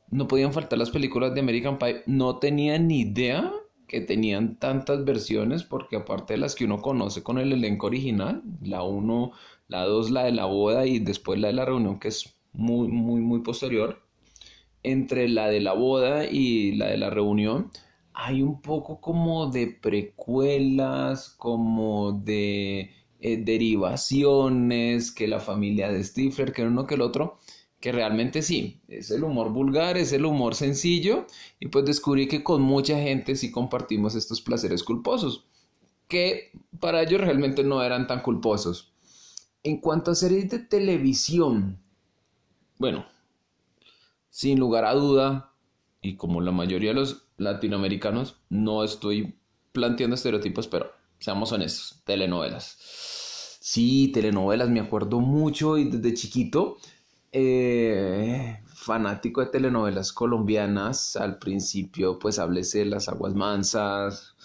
No 0.10 0.27
podían 0.27 0.53
faltar 0.53 0.79
las 0.79 0.89
películas 0.89 1.36
de 1.36 1.41
American 1.41 1.77
Pie. 1.77 2.01
No 2.08 2.38
tenía 2.39 2.79
ni 2.79 3.01
idea 3.01 3.53
que 3.88 4.01
tenían 4.01 4.58
tantas 4.58 5.06
versiones, 5.06 5.63
porque 5.63 5.96
aparte 5.96 6.34
de 6.34 6.39
las 6.39 6.56
que 6.56 6.65
uno 6.65 6.82
conoce 6.82 7.24
con 7.24 7.38
el 7.38 7.53
elenco 7.53 7.88
original, 7.88 8.44
la 8.62 8.84
1, 8.84 9.32
la 9.67 9.86
2, 9.86 10.12
la 10.12 10.25
de 10.25 10.32
la 10.34 10.46
boda 10.46 10.86
y 10.86 11.00
después 11.00 11.39
la 11.39 11.48
de 11.48 11.53
la 11.53 11.65
reunión, 11.65 12.00
que 12.00 12.10
es 12.10 12.36
muy, 12.53 12.88
muy, 12.89 13.22
muy 13.22 13.39
posterior, 13.41 14.01
entre 14.84 15.29
la 15.29 15.48
de 15.50 15.62
la 15.62 15.74
boda 15.74 16.25
y 16.25 16.74
la 16.75 16.88
de 16.88 16.98
la 16.98 17.10
reunión, 17.10 17.72
hay 18.13 18.41
un 18.41 18.62
poco 18.62 19.00
como 19.00 19.48
de 19.51 19.67
precuelas, 19.67 21.29
como 21.29 22.13
de 22.13 22.91
eh, 23.20 23.38
derivaciones, 23.38 25.12
que 25.12 25.27
la 25.27 25.39
familia 25.39 25.91
de 25.91 26.03
Stifler, 26.03 26.51
que 26.51 26.63
uno 26.63 26.88
que 26.88 26.96
el 26.96 27.01
otro, 27.01 27.39
que 27.79 27.91
realmente 27.91 28.41
sí, 28.41 28.81
es 28.88 29.12
el 29.12 29.24
humor 29.24 29.51
vulgar, 29.51 29.98
es 29.98 30.12
el 30.12 30.25
humor 30.25 30.55
sencillo 30.55 31.27
y 31.60 31.67
pues 31.67 31.86
descubrí 31.86 32.27
que 32.27 32.43
con 32.43 32.62
mucha 32.62 33.00
gente 33.00 33.36
sí 33.36 33.51
compartimos 33.51 34.15
estos 34.15 34.41
placeres 34.41 34.84
culposos, 34.84 35.46
que 36.07 36.51
para 36.79 37.03
ellos 37.03 37.22
realmente 37.22 37.63
no 37.63 37.84
eran 37.84 38.07
tan 38.07 38.22
culposos. 38.22 38.93
En 39.63 39.79
cuanto 39.79 40.12
a 40.12 40.15
series 40.15 40.50
de 40.50 40.60
televisión, 40.60 41.79
bueno, 42.77 43.05
sin 44.29 44.60
lugar 44.60 44.86
a 44.86 44.93
duda, 44.93 45.53
y 46.01 46.15
como 46.15 46.41
la 46.41 46.51
mayoría 46.51 46.91
de 46.91 46.96
los 46.96 47.27
latinoamericanos, 47.38 48.38
no 48.50 48.84
estoy 48.84 49.36
planteando 49.72 50.15
estereotipos, 50.15 50.67
pero 50.67 50.91
seamos 51.19 51.51
honestos, 51.51 52.01
telenovelas. 52.05 52.77
Sí, 53.60 54.12
telenovelas, 54.13 54.69
me 54.69 54.79
acuerdo 54.79 55.19
mucho 55.19 55.77
y 55.77 55.86
desde 55.86 56.13
chiquito 56.13 56.77
eh, 57.31 58.62
fanático 58.65 59.41
de 59.41 59.48
telenovelas 59.48 60.13
colombianas. 60.13 61.15
Al 61.15 61.38
principio, 61.39 62.19
pues 62.19 62.39
háblese 62.39 62.79
de 62.79 62.86
Las 62.86 63.10
Aguas 63.10 63.36
Mansas. 63.36 64.36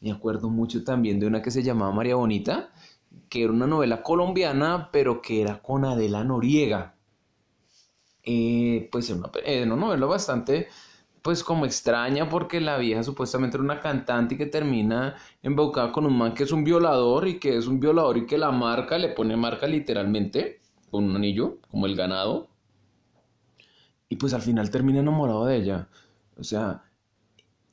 Me 0.00 0.12
acuerdo 0.12 0.48
mucho 0.48 0.84
también 0.84 1.18
de 1.18 1.26
una 1.26 1.42
que 1.42 1.50
se 1.50 1.62
llamaba 1.62 1.92
María 1.92 2.14
Bonita, 2.14 2.70
que 3.28 3.42
era 3.44 3.52
una 3.52 3.66
novela 3.66 4.02
colombiana, 4.02 4.90
pero 4.92 5.20
que 5.20 5.42
era 5.42 5.60
con 5.60 5.84
Adela 5.84 6.22
Noriega. 6.24 6.94
Eh, 8.22 8.88
pues 8.92 9.10
era 9.10 9.18
una, 9.64 9.76
novela 9.76 10.06
bastante, 10.06 10.68
pues 11.22 11.42
como 11.42 11.64
extraña, 11.66 12.28
porque 12.28 12.60
la 12.60 12.78
vieja 12.78 13.02
supuestamente 13.02 13.56
era 13.56 13.64
una 13.64 13.80
cantante 13.80 14.34
y 14.34 14.38
que 14.38 14.46
termina 14.46 15.16
embaucada 15.42 15.92
con 15.92 16.06
un 16.06 16.16
man 16.16 16.34
que 16.34 16.44
es 16.44 16.52
un 16.52 16.62
violador 16.62 17.26
y 17.26 17.38
que 17.40 17.56
es 17.56 17.66
un 17.66 17.80
violador 17.80 18.18
y 18.18 18.26
que 18.26 18.38
la 18.38 18.50
marca, 18.52 18.98
le 18.98 19.08
pone 19.08 19.36
marca 19.36 19.66
literalmente 19.66 20.60
con 20.90 21.04
un 21.04 21.16
anillo, 21.16 21.58
como 21.70 21.86
el 21.86 21.96
ganado. 21.96 22.48
Y 24.08 24.16
pues 24.16 24.32
al 24.34 24.42
final 24.42 24.70
termina 24.70 25.00
enamorado 25.00 25.46
de 25.46 25.56
ella. 25.56 25.88
O 26.36 26.44
sea, 26.44 26.82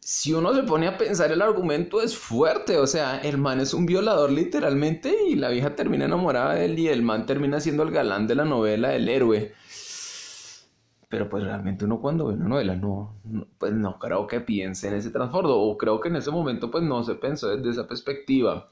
si 0.06 0.34
uno 0.34 0.54
se 0.54 0.62
pone 0.62 0.88
a 0.88 0.98
pensar 0.98 1.32
el 1.32 1.42
argumento 1.42 2.00
es 2.00 2.16
fuerte. 2.16 2.78
O 2.78 2.86
sea, 2.86 3.18
el 3.18 3.40
man 3.40 3.60
es 3.60 3.74
un 3.74 3.88
violador 3.88 4.32
literalmente 4.32 5.16
y 5.28 5.36
la 5.36 5.50
vieja 5.50 5.76
termina 5.76 6.06
enamorada 6.06 6.54
de 6.54 6.66
él 6.66 6.78
y 6.78 6.90
el 6.90 7.02
man 7.02 7.26
termina 7.26 7.60
siendo 7.60 7.82
el 7.82 7.90
galán 7.90 8.28
de 8.28 8.36
la 8.36 8.46
novela, 8.46 8.94
el 8.96 9.10
héroe. 9.10 9.54
Pero 11.10 11.28
pues 11.28 11.44
realmente 11.44 11.86
uno 11.86 12.02
cuando 12.02 12.28
ve 12.28 12.36
una 12.36 12.48
novela 12.48 12.76
no, 12.76 13.16
pues 13.58 13.74
no 13.74 13.98
creo 13.98 14.28
que 14.28 14.42
piense 14.42 14.90
en 14.90 14.94
ese 14.94 15.10
transbordo 15.10 15.60
o 15.60 15.76
creo 15.76 16.00
que 16.00 16.10
en 16.10 16.18
ese 16.18 16.30
momento 16.30 16.70
pues 16.70 16.84
no 16.84 17.04
se 17.04 17.16
pensó 17.16 17.56
desde 17.56 17.72
esa 17.72 17.88
perspectiva. 17.88 18.68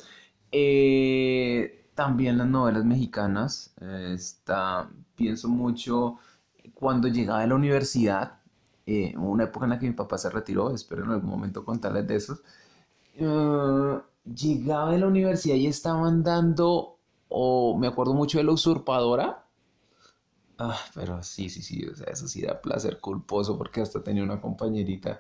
Eh, 0.52 1.83
también 1.96 2.38
las 2.38 2.48
novelas 2.48 2.86
mexicanas. 2.86 3.74
está, 3.80 4.90
pienso 5.16 5.50
mucho 5.50 6.18
cuando 6.74 7.08
llegaba 7.08 7.42
a 7.42 7.48
la 7.48 7.56
universidad, 7.56 8.40
eh, 8.86 9.14
una 9.18 9.46
época 9.46 9.66
en 9.66 9.72
la 9.72 9.80
que 9.80 9.88
mi 9.88 9.94
papá 9.94 10.18
se 10.18 10.30
retiró, 10.30 10.74
espero 10.74 11.04
en 11.04 11.12
algún 11.12 11.30
momento 11.30 11.64
contarles 11.66 12.08
de 12.08 12.16
eso. 12.16 12.40
Eh, 13.16 14.00
llegaba 14.26 14.92
de 14.92 15.00
la 15.00 15.08
universidad 15.08 15.56
y 15.56 15.68
estaban 15.68 16.24
dando, 16.24 16.98
o 17.30 17.78
me 17.78 17.88
acuerdo 17.88 18.14
mucho 18.14 18.38
de 18.38 18.46
la 18.46 18.52
usurpadora. 18.54 19.46
Ah, 20.58 20.78
pero 20.94 21.22
sí, 21.24 21.50
sí, 21.50 21.62
sí, 21.62 21.86
o 21.86 21.96
sea, 21.96 22.08
eso 22.08 22.28
sí 22.28 22.42
da 22.42 22.62
placer 22.62 23.00
culposo 23.00 23.58
porque 23.58 23.82
hasta 23.82 24.04
tenía 24.04 24.24
una 24.24 24.40
compañerita 24.40 25.20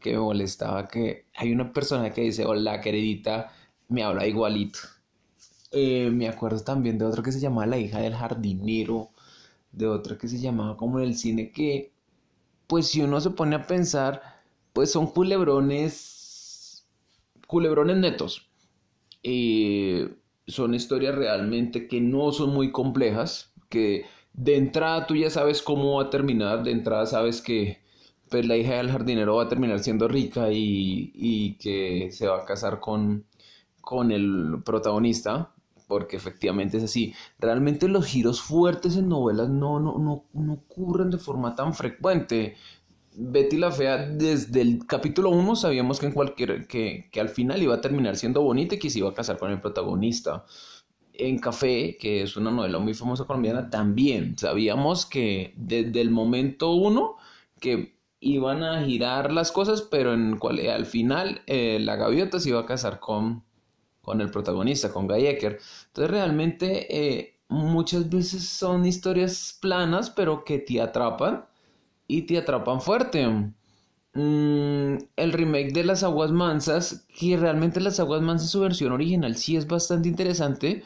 que 0.00 0.12
me 0.12 0.18
molestaba 0.18 0.88
que 0.88 1.26
hay 1.34 1.52
una 1.52 1.72
persona 1.72 2.10
que 2.10 2.22
dice, 2.22 2.44
hola 2.44 2.80
queridita, 2.80 3.52
me 3.88 4.02
habla 4.04 4.26
igualito. 4.26 4.78
Eh, 5.74 6.10
me 6.10 6.28
acuerdo 6.28 6.60
también 6.62 6.98
de 6.98 7.04
otro 7.04 7.22
que 7.22 7.32
se 7.32 7.40
llamaba 7.40 7.66
La 7.66 7.78
hija 7.78 7.98
del 8.00 8.14
jardinero, 8.14 9.10
de 9.72 9.86
otro 9.88 10.18
que 10.18 10.28
se 10.28 10.38
llamaba 10.40 10.76
como 10.76 10.98
en 11.00 11.06
el 11.06 11.16
cine, 11.16 11.52
que 11.52 11.92
pues 12.68 12.88
si 12.88 13.02
uno 13.02 13.20
se 13.20 13.30
pone 13.30 13.56
a 13.56 13.66
pensar, 13.66 14.22
pues 14.72 14.92
son 14.92 15.08
culebrones, 15.08 16.86
culebrones 17.48 17.96
netos. 17.98 18.48
Eh, 19.24 20.14
son 20.46 20.74
historias 20.74 21.14
realmente 21.16 21.88
que 21.88 22.00
no 22.00 22.32
son 22.32 22.50
muy 22.54 22.72
complejas, 22.72 23.52
que 23.70 24.06
de 24.34 24.56
entrada 24.56 25.06
tú 25.06 25.16
ya 25.16 25.30
sabes 25.30 25.62
cómo 25.62 25.96
va 25.96 26.04
a 26.04 26.10
terminar, 26.10 26.64
de 26.64 26.72
entrada 26.72 27.06
sabes 27.06 27.42
que 27.42 27.80
pues 28.30 28.46
la 28.46 28.56
hija 28.56 28.76
del 28.76 28.90
jardinero 28.90 29.36
va 29.36 29.44
a 29.44 29.48
terminar 29.48 29.80
siendo 29.80 30.08
rica 30.08 30.50
y, 30.52 31.12
y 31.14 31.54
que 31.56 32.10
se 32.12 32.28
va 32.28 32.42
a 32.42 32.44
casar 32.46 32.80
con, 32.80 33.26
con 33.80 34.10
el 34.12 34.62
protagonista, 34.64 35.53
porque 35.86 36.16
efectivamente 36.16 36.78
es 36.78 36.84
así. 36.84 37.14
Realmente 37.38 37.88
los 37.88 38.06
giros 38.06 38.40
fuertes 38.40 38.96
en 38.96 39.08
novelas 39.08 39.48
no, 39.48 39.80
no, 39.80 39.98
no, 39.98 40.24
no 40.32 40.52
ocurren 40.52 41.10
de 41.10 41.18
forma 41.18 41.54
tan 41.54 41.74
frecuente. 41.74 42.56
Betty 43.16 43.56
la 43.56 43.70
Fea, 43.70 43.98
desde 44.08 44.60
el 44.60 44.86
capítulo 44.86 45.30
1 45.30 45.56
sabíamos 45.56 46.00
que, 46.00 46.06
en 46.06 46.12
cualquier, 46.12 46.66
que, 46.66 47.08
que 47.12 47.20
al 47.20 47.28
final 47.28 47.62
iba 47.62 47.74
a 47.74 47.80
terminar 47.80 48.16
siendo 48.16 48.42
bonita 48.42 48.74
y 48.74 48.78
que 48.78 48.90
se 48.90 48.98
iba 48.98 49.10
a 49.10 49.14
casar 49.14 49.38
con 49.38 49.50
el 49.50 49.60
protagonista. 49.60 50.44
En 51.12 51.38
Café, 51.38 51.96
que 52.00 52.22
es 52.22 52.36
una 52.36 52.50
novela 52.50 52.80
muy 52.80 52.94
famosa 52.94 53.24
colombiana, 53.24 53.70
también 53.70 54.36
sabíamos 54.36 55.06
que 55.06 55.54
desde 55.56 56.00
el 56.00 56.10
momento 56.10 56.72
1 56.72 57.16
que 57.60 57.94
iban 58.24 58.62
a 58.64 58.84
girar 58.84 59.32
las 59.32 59.52
cosas, 59.52 59.82
pero 59.82 60.14
en 60.14 60.38
cual, 60.38 60.58
al 60.66 60.86
final 60.86 61.42
eh, 61.46 61.78
la 61.80 61.96
gaviota 61.96 62.40
se 62.40 62.48
iba 62.48 62.60
a 62.60 62.66
casar 62.66 62.98
con, 62.98 63.44
con 64.04 64.20
el 64.20 64.30
protagonista, 64.30 64.92
con 64.92 65.08
Guy 65.08 65.26
Entonces 65.26 66.10
realmente 66.10 67.16
eh, 67.18 67.36
muchas 67.48 68.08
veces 68.08 68.44
son 68.44 68.86
historias 68.86 69.58
planas, 69.60 70.10
pero 70.10 70.44
que 70.44 70.58
te 70.58 70.80
atrapan 70.80 71.46
y 72.06 72.22
te 72.22 72.38
atrapan 72.38 72.80
fuerte. 72.80 73.26
Mm, 74.14 74.96
el 75.16 75.32
remake 75.32 75.72
de 75.72 75.84
Las 75.84 76.02
Aguas 76.04 76.30
Mansas, 76.30 77.06
que 77.18 77.36
realmente 77.36 77.80
Las 77.80 77.98
Aguas 78.00 78.22
Mansas, 78.22 78.50
su 78.50 78.60
versión 78.60 78.92
original, 78.92 79.36
sí 79.36 79.56
es 79.56 79.66
bastante 79.66 80.08
interesante. 80.08 80.84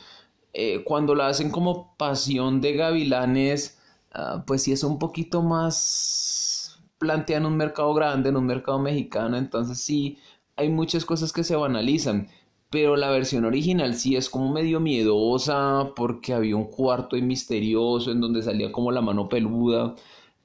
Eh, 0.54 0.82
cuando 0.84 1.14
la 1.14 1.28
hacen 1.28 1.50
como 1.50 1.94
Pasión 1.96 2.60
de 2.60 2.72
Gavilanes, 2.74 3.78
ah, 4.12 4.44
pues 4.46 4.62
sí 4.62 4.72
es 4.72 4.82
un 4.84 4.98
poquito 4.98 5.42
más 5.42 6.80
plantean 6.98 7.46
un 7.46 7.56
mercado 7.56 7.94
grande, 7.94 8.28
en 8.30 8.36
un 8.36 8.46
mercado 8.46 8.78
mexicano, 8.78 9.36
entonces 9.36 9.80
sí 9.80 10.18
hay 10.56 10.68
muchas 10.68 11.04
cosas 11.04 11.32
que 11.32 11.44
se 11.44 11.56
banalizan 11.56 12.28
pero 12.70 12.96
la 12.96 13.10
versión 13.10 13.44
original 13.44 13.94
sí 13.94 14.16
es 14.16 14.28
como 14.28 14.52
medio 14.52 14.80
miedosa 14.80 15.92
porque 15.96 16.34
había 16.34 16.56
un 16.56 16.66
cuarto 16.66 17.16
y 17.16 17.22
misterioso 17.22 18.10
en 18.10 18.20
donde 18.20 18.42
salía 18.42 18.72
como 18.72 18.92
la 18.92 19.00
mano 19.00 19.28
peluda. 19.28 19.94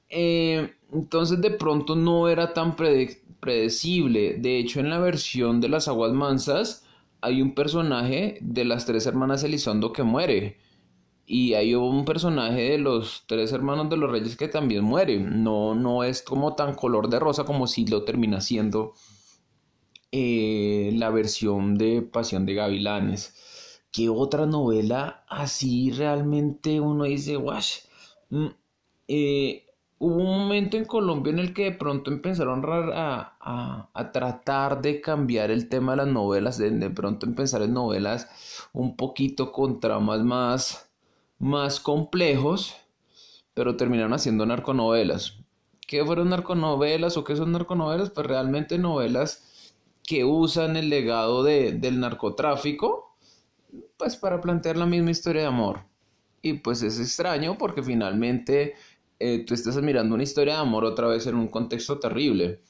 Eh, 0.09 0.73
entonces 0.91 1.41
de 1.41 1.51
pronto 1.51 1.95
no 1.95 2.29
era 2.29 2.53
tan 2.53 2.75
predecible. 2.75 4.35
De 4.35 4.59
hecho 4.59 4.79
en 4.79 4.89
la 4.89 4.99
versión 4.99 5.59
de 5.61 5.69
las 5.69 5.87
aguas 5.87 6.13
mansas 6.13 6.85
hay 7.21 7.41
un 7.41 7.55
personaje 7.55 8.37
de 8.41 8.65
las 8.65 8.85
tres 8.85 9.05
hermanas 9.07 9.43
Elizondo 9.43 9.91
que 9.93 10.03
muere. 10.03 10.57
Y 11.25 11.53
hay 11.55 11.73
un 11.75 12.05
personaje 12.05 12.71
de 12.71 12.77
los 12.77 13.23
tres 13.27 13.53
hermanos 13.53 13.89
de 13.89 13.97
los 13.97 14.11
reyes 14.11 14.35
que 14.37 14.47
también 14.49 14.83
muere. 14.83 15.19
No, 15.19 15.75
no 15.75 16.03
es 16.03 16.21
como 16.21 16.55
tan 16.55 16.75
color 16.75 17.09
de 17.09 17.19
rosa 17.19 17.45
como 17.45 17.67
si 17.67 17.85
lo 17.87 18.03
termina 18.03 18.41
siendo 18.41 18.93
eh, 20.15 20.91
la 20.93 21.09
versión 21.09 21.75
de 21.75 22.03
Pasión 22.03 22.45
de 22.45 22.53
Gavilanes. 22.53 23.81
¿Qué 23.91 24.09
otra 24.09 24.45
novela 24.45 25.25
así 25.27 25.89
realmente 25.89 26.79
uno 26.79 27.05
dice, 27.05 27.35
wash? 27.35 27.79
Mm, 28.29 28.45
eh, 29.07 29.65
hubo 29.97 30.15
un 30.17 30.37
momento 30.37 30.77
en 30.77 30.85
Colombia 30.85 31.33
en 31.33 31.39
el 31.39 31.51
que 31.55 31.63
de 31.63 31.71
pronto 31.71 32.11
empezaron 32.11 32.63
a, 32.93 33.89
a, 33.91 34.11
tratar 34.11 34.83
de 34.83 35.01
cambiar 35.01 35.49
el 35.49 35.67
tema 35.67 35.93
de 35.93 35.97
las 35.97 36.07
novelas, 36.07 36.59
de, 36.59 36.69
de, 36.69 36.89
pronto 36.91 37.25
empezar 37.25 37.63
en 37.63 37.73
novelas 37.73 38.29
un 38.71 38.95
poquito 38.95 39.51
con 39.51 39.79
tramas 39.79 40.21
más, 40.21 40.91
más 41.39 41.79
complejos, 41.79 42.75
pero 43.55 43.77
terminaron 43.77 44.13
haciendo 44.13 44.45
narconovelas. 44.45 45.39
¿Qué 45.87 46.05
fueron 46.05 46.29
narconovelas 46.29 47.17
o 47.17 47.23
qué 47.23 47.35
son 47.35 47.51
narconovelas? 47.51 48.11
Pues 48.11 48.27
realmente 48.27 48.77
novelas 48.77 49.49
que 50.03 50.25
usan 50.25 50.75
el 50.75 50.89
legado 50.89 51.43
de, 51.43 51.73
del 51.73 51.99
narcotráfico, 51.99 53.15
pues 53.97 54.15
para 54.15 54.41
plantear 54.41 54.77
la 54.77 54.85
misma 54.85 55.11
historia 55.11 55.43
de 55.43 55.47
amor. 55.47 55.85
Y 56.41 56.55
pues 56.55 56.83
es 56.83 56.99
extraño 56.99 57.57
porque 57.57 57.81
finalmente 57.81 58.75
eh, 59.19 59.45
tú 59.45 59.53
estás 59.53 59.81
mirando 59.81 60.15
una 60.15 60.23
historia 60.23 60.55
de 60.55 60.59
amor 60.59 60.83
otra 60.83 61.07
vez 61.07 61.25
en 61.27 61.35
un 61.35 61.47
contexto 61.47 61.99
terrible. 61.99 62.61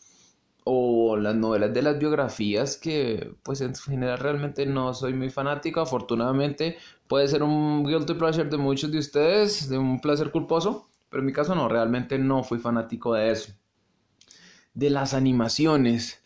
O 0.66 1.18
las 1.18 1.36
novelas 1.36 1.74
de 1.74 1.82
las 1.82 2.00
biografías 2.00 2.78
que 2.78 3.36
pues 3.44 3.60
en 3.62 3.76
general 3.76 4.20
realmente 4.20 4.66
no 4.66 4.94
soy 4.94 5.14
muy 5.14 5.30
fanático. 5.30 5.82
Afortunadamente 5.82 6.78
puede 7.08 7.28
ser 7.28 7.44
un 7.44 7.84
guilty 7.84 8.14
pleasure 8.14 8.50
de 8.50 8.58
muchos 8.58 8.92
de 8.92 9.00
ustedes, 9.00 9.68
de 9.70 9.78
un 9.78 10.00
placer 10.00 10.32
culposo. 10.32 10.88
Pero 11.10 11.22
en 11.22 11.26
mi 11.26 11.34
caso 11.34 11.54
no, 11.56 11.68
realmente 11.68 12.18
no 12.18 12.44
fui 12.44 12.60
fanático 12.60 13.14
de 13.14 13.32
eso. 13.32 13.54
De 14.74 14.90
las 14.90 15.14
animaciones. 15.14 16.23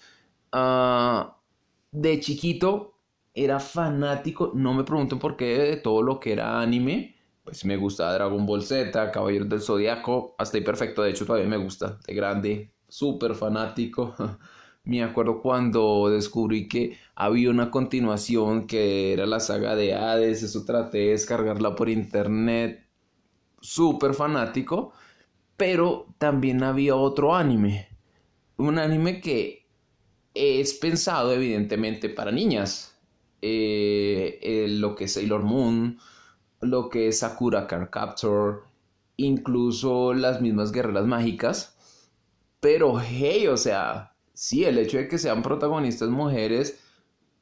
Ah, 0.60 1.38
de 1.92 2.20
chiquito 2.20 2.96
era 3.34 3.60
fanático, 3.60 4.52
no 4.56 4.74
me 4.74 4.84
pregunten 4.84 5.20
por 5.20 5.38
qué, 5.38 5.46
de 5.60 5.78
todo 5.78 6.02
lo 6.02 6.20
que 6.20 6.34
era 6.34 6.60
anime. 6.60 7.16
Pues 7.44 7.64
me 7.66 7.78
gusta 7.78 8.12
Dragon 8.14 8.46
Ball 8.46 8.64
Z, 8.64 9.12
Caballeros 9.12 9.50
del 9.50 9.62
Zodiaco, 9.62 10.36
hasta 10.40 10.58
ahí 10.58 10.64
perfecto, 10.64 11.04
de 11.04 11.12
hecho 11.12 11.26
todavía 11.26 11.48
me 11.48 11.58
gusta, 11.58 12.00
de 12.08 12.14
grande, 12.16 12.74
súper 12.88 13.36
fanático. 13.36 14.16
me 14.84 15.04
acuerdo 15.04 15.42
cuando 15.42 16.10
descubrí 16.10 16.68
que 16.68 16.98
había 17.16 17.50
una 17.52 17.70
continuación 17.72 18.66
que 18.68 19.14
era 19.14 19.26
la 19.28 19.40
saga 19.40 19.76
de 19.76 19.94
Hades, 19.94 20.42
eso 20.44 20.66
traté 20.66 20.98
de 21.00 21.10
descargarla 21.12 21.76
por 21.76 21.90
internet, 21.90 22.88
súper 23.62 24.14
fanático, 24.16 24.94
pero 25.58 26.08
también 26.18 26.64
había 26.64 26.96
otro 26.96 27.36
anime, 27.36 27.90
un 28.58 28.80
anime 28.80 29.22
que 29.22 29.57
es 30.38 30.74
pensado 30.76 31.34
evidentemente 31.34 32.10
para 32.10 32.32
niñas. 32.32 32.96
Eh, 33.42 34.68
lo 34.70 34.96
que 34.96 35.06
es 35.06 35.14
Sailor 35.14 35.44
Moon, 35.44 36.00
lo 36.62 36.90
que 36.90 37.10
es 37.10 37.20
Sakura 37.20 37.68
Card 37.68 37.90
Captor, 37.90 38.66
incluso 39.18 40.14
las 40.14 40.42
mismas 40.42 40.72
guerreras 40.72 41.06
mágicas. 41.06 41.78
Pero 42.60 43.00
hey, 43.00 43.48
o 43.48 43.58
sea, 43.58 44.16
sí, 44.34 44.64
el 44.66 44.78
hecho 44.80 44.98
de 44.98 45.08
que 45.08 45.18
sean 45.18 45.44
protagonistas 45.44 46.10
mujeres, 46.10 46.80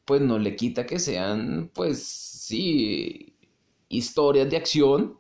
pues 0.05 0.21
no 0.21 0.39
le 0.39 0.55
quita 0.55 0.85
que 0.85 0.99
sean, 0.99 1.71
pues 1.73 2.03
sí, 2.03 3.37
historias 3.89 4.49
de 4.49 4.57
acción, 4.57 5.17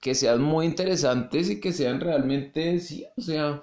que 0.00 0.14
sean 0.14 0.42
muy 0.42 0.66
interesantes 0.66 1.50
y 1.50 1.60
que 1.60 1.72
sean 1.72 2.00
realmente, 2.00 2.80
sí, 2.80 3.06
o 3.16 3.20
sea, 3.20 3.62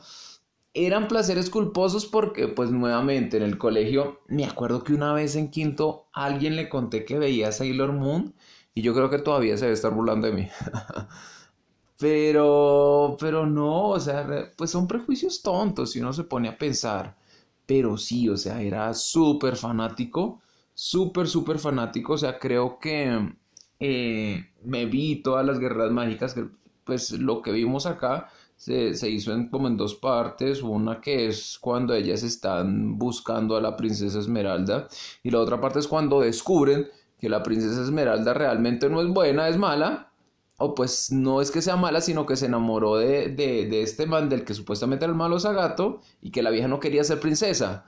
eran 0.85 1.07
placeres 1.07 1.49
culposos 1.49 2.05
porque, 2.05 2.47
pues 2.47 2.71
nuevamente 2.71 3.37
en 3.37 3.43
el 3.43 3.57
colegio, 3.57 4.21
me 4.27 4.45
acuerdo 4.45 4.83
que 4.83 4.93
una 4.93 5.13
vez 5.13 5.35
en 5.35 5.49
quinto 5.49 6.07
alguien 6.13 6.55
le 6.55 6.69
conté 6.69 7.05
que 7.05 7.17
veía 7.19 7.51
Sailor 7.51 7.93
Moon 7.93 8.33
y 8.73 8.81
yo 8.83 8.93
creo 8.93 9.09
que 9.09 9.19
todavía 9.19 9.57
se 9.57 9.65
debe 9.65 9.73
estar 9.73 9.93
burlando 9.93 10.27
de 10.27 10.33
mí. 10.33 10.49
pero, 11.99 13.17
pero 13.19 13.45
no, 13.45 13.89
o 13.89 13.99
sea, 13.99 14.51
pues 14.55 14.71
son 14.71 14.87
prejuicios 14.87 15.41
tontos 15.41 15.91
si 15.91 15.99
uno 15.99 16.13
se 16.13 16.23
pone 16.23 16.49
a 16.49 16.57
pensar. 16.57 17.17
Pero 17.65 17.97
sí, 17.97 18.29
o 18.29 18.37
sea, 18.37 18.61
era 18.61 18.93
súper 18.93 19.55
fanático, 19.57 20.41
súper, 20.73 21.27
súper 21.27 21.59
fanático. 21.59 22.13
O 22.13 22.17
sea, 22.17 22.39
creo 22.39 22.79
que 22.79 23.35
eh, 23.79 24.45
me 24.63 24.85
vi 24.85 25.17
todas 25.21 25.45
las 25.45 25.59
guerras 25.59 25.91
mágicas, 25.91 26.35
pues 26.83 27.11
lo 27.11 27.41
que 27.41 27.51
vimos 27.51 27.85
acá 27.85 28.29
se, 28.57 29.09
hizo 29.09 29.33
en, 29.33 29.49
como 29.49 29.67
en 29.67 29.77
dos 29.77 29.95
partes, 29.95 30.61
una 30.63 30.99
que 30.99 31.27
es 31.27 31.57
cuando 31.61 31.93
ellas 31.93 32.23
están 32.23 32.97
buscando 32.97 33.55
a 33.55 33.61
la 33.61 33.77
princesa 33.77 34.19
Esmeralda 34.19 34.87
y 35.23 35.29
la 35.29 35.39
otra 35.39 35.61
parte 35.61 35.79
es 35.79 35.87
cuando 35.87 36.21
descubren 36.21 36.87
que 37.19 37.29
la 37.29 37.43
princesa 37.43 37.81
Esmeralda 37.81 38.33
realmente 38.33 38.89
no 38.89 39.01
es 39.01 39.07
buena, 39.07 39.47
es 39.47 39.57
mala, 39.57 40.11
o 40.57 40.73
pues 40.73 41.11
no 41.11 41.39
es 41.39 41.51
que 41.51 41.61
sea 41.61 41.75
mala, 41.75 42.01
sino 42.01 42.25
que 42.25 42.35
se 42.35 42.47
enamoró 42.47 42.97
de, 42.97 43.29
de, 43.29 43.81
este 43.81 44.07
man 44.07 44.27
del 44.27 44.43
que 44.43 44.55
supuestamente 44.55 45.05
era 45.05 45.11
el 45.11 45.17
malo 45.17 45.39
Zagato 45.39 46.01
y 46.21 46.31
que 46.31 46.41
la 46.41 46.49
vieja 46.49 46.67
no 46.67 46.79
quería 46.79 47.03
ser 47.03 47.19
princesa 47.19 47.85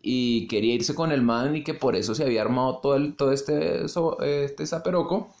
y 0.00 0.46
quería 0.48 0.74
irse 0.74 0.94
con 0.94 1.12
el 1.12 1.22
man 1.22 1.56
y 1.56 1.64
que 1.64 1.74
por 1.74 1.96
eso 1.96 2.14
se 2.14 2.24
había 2.24 2.40
armado 2.40 2.78
todo, 2.78 2.96
el, 2.96 3.14
todo 3.14 3.32
este, 3.32 3.84
este 3.84 4.66
zaperoco 4.66 5.34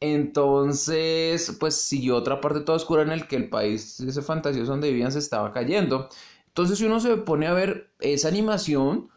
entonces, 0.00 1.56
pues 1.58 1.74
siguió 1.74 2.16
otra 2.16 2.40
parte 2.40 2.60
toda 2.60 2.76
oscura 2.76 3.02
en 3.02 3.10
el 3.10 3.26
que 3.26 3.36
el 3.36 3.48
país, 3.48 4.00
ese 4.00 4.22
fantasioso 4.22 4.72
donde 4.72 4.90
vivían, 4.90 5.12
se 5.12 5.18
estaba 5.18 5.52
cayendo. 5.52 6.08
Entonces, 6.48 6.78
si 6.78 6.84
uno 6.84 7.00
se 7.00 7.16
pone 7.16 7.46
a 7.46 7.54
ver 7.54 7.90
esa 8.00 8.28
animación, 8.28 9.08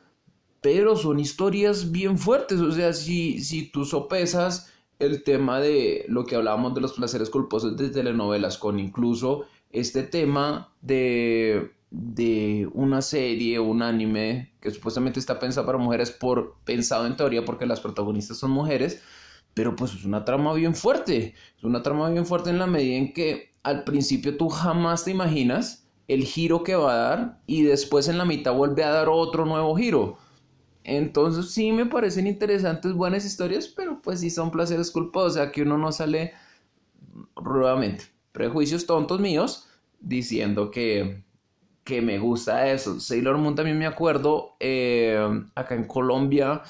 pero 0.61 0.95
son 0.95 1.19
historias 1.19 1.91
bien 1.91 2.17
fuertes. 2.17 2.59
O 2.61 2.71
sea, 2.71 2.93
si, 2.93 3.41
si 3.43 3.69
tú 3.69 3.85
sopesas 3.85 4.71
el 4.99 5.23
tema 5.23 5.59
de 5.59 6.05
lo 6.07 6.25
que 6.25 6.35
hablábamos 6.35 6.73
de 6.75 6.81
los 6.81 6.93
placeres 6.93 7.29
culposos 7.29 7.77
de 7.77 7.89
telenovelas, 7.89 8.57
con 8.57 8.79
incluso 8.79 9.45
este 9.71 10.03
tema 10.03 10.73
de, 10.81 11.71
de 11.91 12.69
una 12.73 13.01
serie, 13.01 13.59
un 13.59 13.81
anime 13.81 14.53
que 14.61 14.71
supuestamente 14.71 15.19
está 15.19 15.39
pensado 15.39 15.65
para 15.65 15.77
mujeres, 15.77 16.11
por 16.11 16.55
pensado 16.65 17.05
en 17.05 17.15
teoría 17.15 17.45
porque 17.45 17.65
las 17.65 17.79
protagonistas 17.79 18.37
son 18.37 18.51
mujeres 18.51 19.01
pero 19.53 19.75
pues 19.75 19.93
es 19.93 20.05
una 20.05 20.25
trama 20.25 20.53
bien 20.53 20.75
fuerte, 20.75 21.33
es 21.57 21.63
una 21.63 21.83
trama 21.83 22.09
bien 22.09 22.25
fuerte 22.25 22.49
en 22.49 22.59
la 22.59 22.67
medida 22.67 22.97
en 22.97 23.13
que 23.13 23.53
al 23.63 23.83
principio 23.83 24.37
tú 24.37 24.49
jamás 24.49 25.03
te 25.03 25.11
imaginas 25.11 25.87
el 26.07 26.23
giro 26.23 26.63
que 26.63 26.75
va 26.75 26.93
a 26.93 26.97
dar 26.97 27.41
y 27.45 27.63
después 27.63 28.07
en 28.07 28.17
la 28.17 28.25
mitad 28.25 28.53
vuelve 28.53 28.83
a 28.83 28.89
dar 28.89 29.09
otro 29.09 29.45
nuevo 29.45 29.75
giro. 29.75 30.17
Entonces 30.83 31.51
sí 31.51 31.71
me 31.71 31.85
parecen 31.85 32.25
interesantes, 32.25 32.93
buenas 32.93 33.25
historias, 33.25 33.67
pero 33.67 34.01
pues 34.01 34.21
sí 34.21 34.29
son 34.29 34.49
placeres 34.49 34.91
culposos, 34.91 35.33
o 35.33 35.35
sea 35.35 35.51
que 35.51 35.61
uno 35.61 35.77
no 35.77 35.91
sale 35.91 36.33
nuevamente, 37.43 38.05
prejuicios 38.31 38.85
tontos 38.85 39.19
míos 39.19 39.67
diciendo 39.99 40.71
que, 40.71 41.23
que 41.83 42.01
me 42.01 42.17
gusta 42.17 42.71
eso. 42.71 42.99
Sailor 42.99 43.37
Moon 43.37 43.55
también 43.55 43.77
me 43.77 43.85
acuerdo, 43.85 44.55
eh, 44.59 45.19
acá 45.53 45.75
en 45.75 45.83
Colombia 45.83 46.63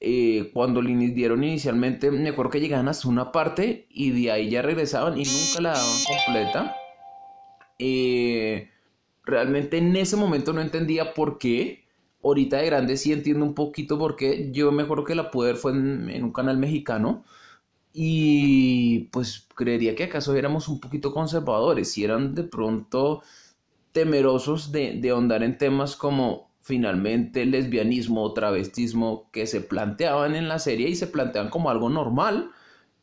eh, 0.00 0.50
cuando 0.54 0.80
le 0.80 0.94
dieron 1.08 1.42
inicialmente, 1.42 2.10
me 2.10 2.28
acuerdo 2.28 2.52
que 2.52 2.60
llegaban 2.60 2.88
hasta 2.88 3.08
una 3.08 3.32
parte 3.32 3.86
y 3.90 4.10
de 4.10 4.30
ahí 4.30 4.50
ya 4.50 4.62
regresaban 4.62 5.18
y 5.18 5.24
nunca 5.24 5.60
la 5.60 5.72
daban 5.72 5.96
completa. 6.06 6.76
Eh, 7.78 8.70
realmente 9.24 9.78
en 9.78 9.96
ese 9.96 10.16
momento 10.16 10.52
no 10.52 10.60
entendía 10.60 11.14
por 11.14 11.38
qué. 11.38 11.84
Ahorita 12.22 12.58
de 12.58 12.66
grande 12.66 12.96
sí 12.96 13.12
entiendo 13.12 13.44
un 13.44 13.54
poquito 13.54 13.98
por 13.98 14.16
qué. 14.16 14.50
Yo 14.52 14.70
me 14.72 14.84
acuerdo 14.84 15.04
que 15.04 15.14
la 15.14 15.30
pude 15.30 15.48
ver 15.52 15.56
fue 15.56 15.72
en, 15.72 16.22
un 16.22 16.32
canal 16.32 16.58
mexicano. 16.58 17.24
Y 17.92 19.08
pues 19.12 19.48
creería 19.54 19.96
que 19.96 20.04
acaso 20.04 20.34
éramos 20.36 20.68
un 20.68 20.80
poquito 20.80 21.12
conservadores. 21.12 21.92
Si 21.92 22.04
eran 22.04 22.34
de 22.34 22.44
pronto 22.44 23.22
temerosos 23.92 24.70
de, 24.70 24.94
de 25.00 25.10
ahondar 25.10 25.42
en 25.42 25.58
temas 25.58 25.96
como 25.96 26.47
finalmente 26.68 27.46
lesbianismo 27.46 28.22
o 28.22 28.34
travestismo 28.34 29.30
que 29.32 29.46
se 29.46 29.62
planteaban 29.62 30.34
en 30.34 30.48
la 30.48 30.58
serie 30.58 30.90
y 30.90 30.96
se 30.96 31.06
planteaban 31.06 31.50
como 31.50 31.70
algo 31.70 31.88
normal. 31.88 32.50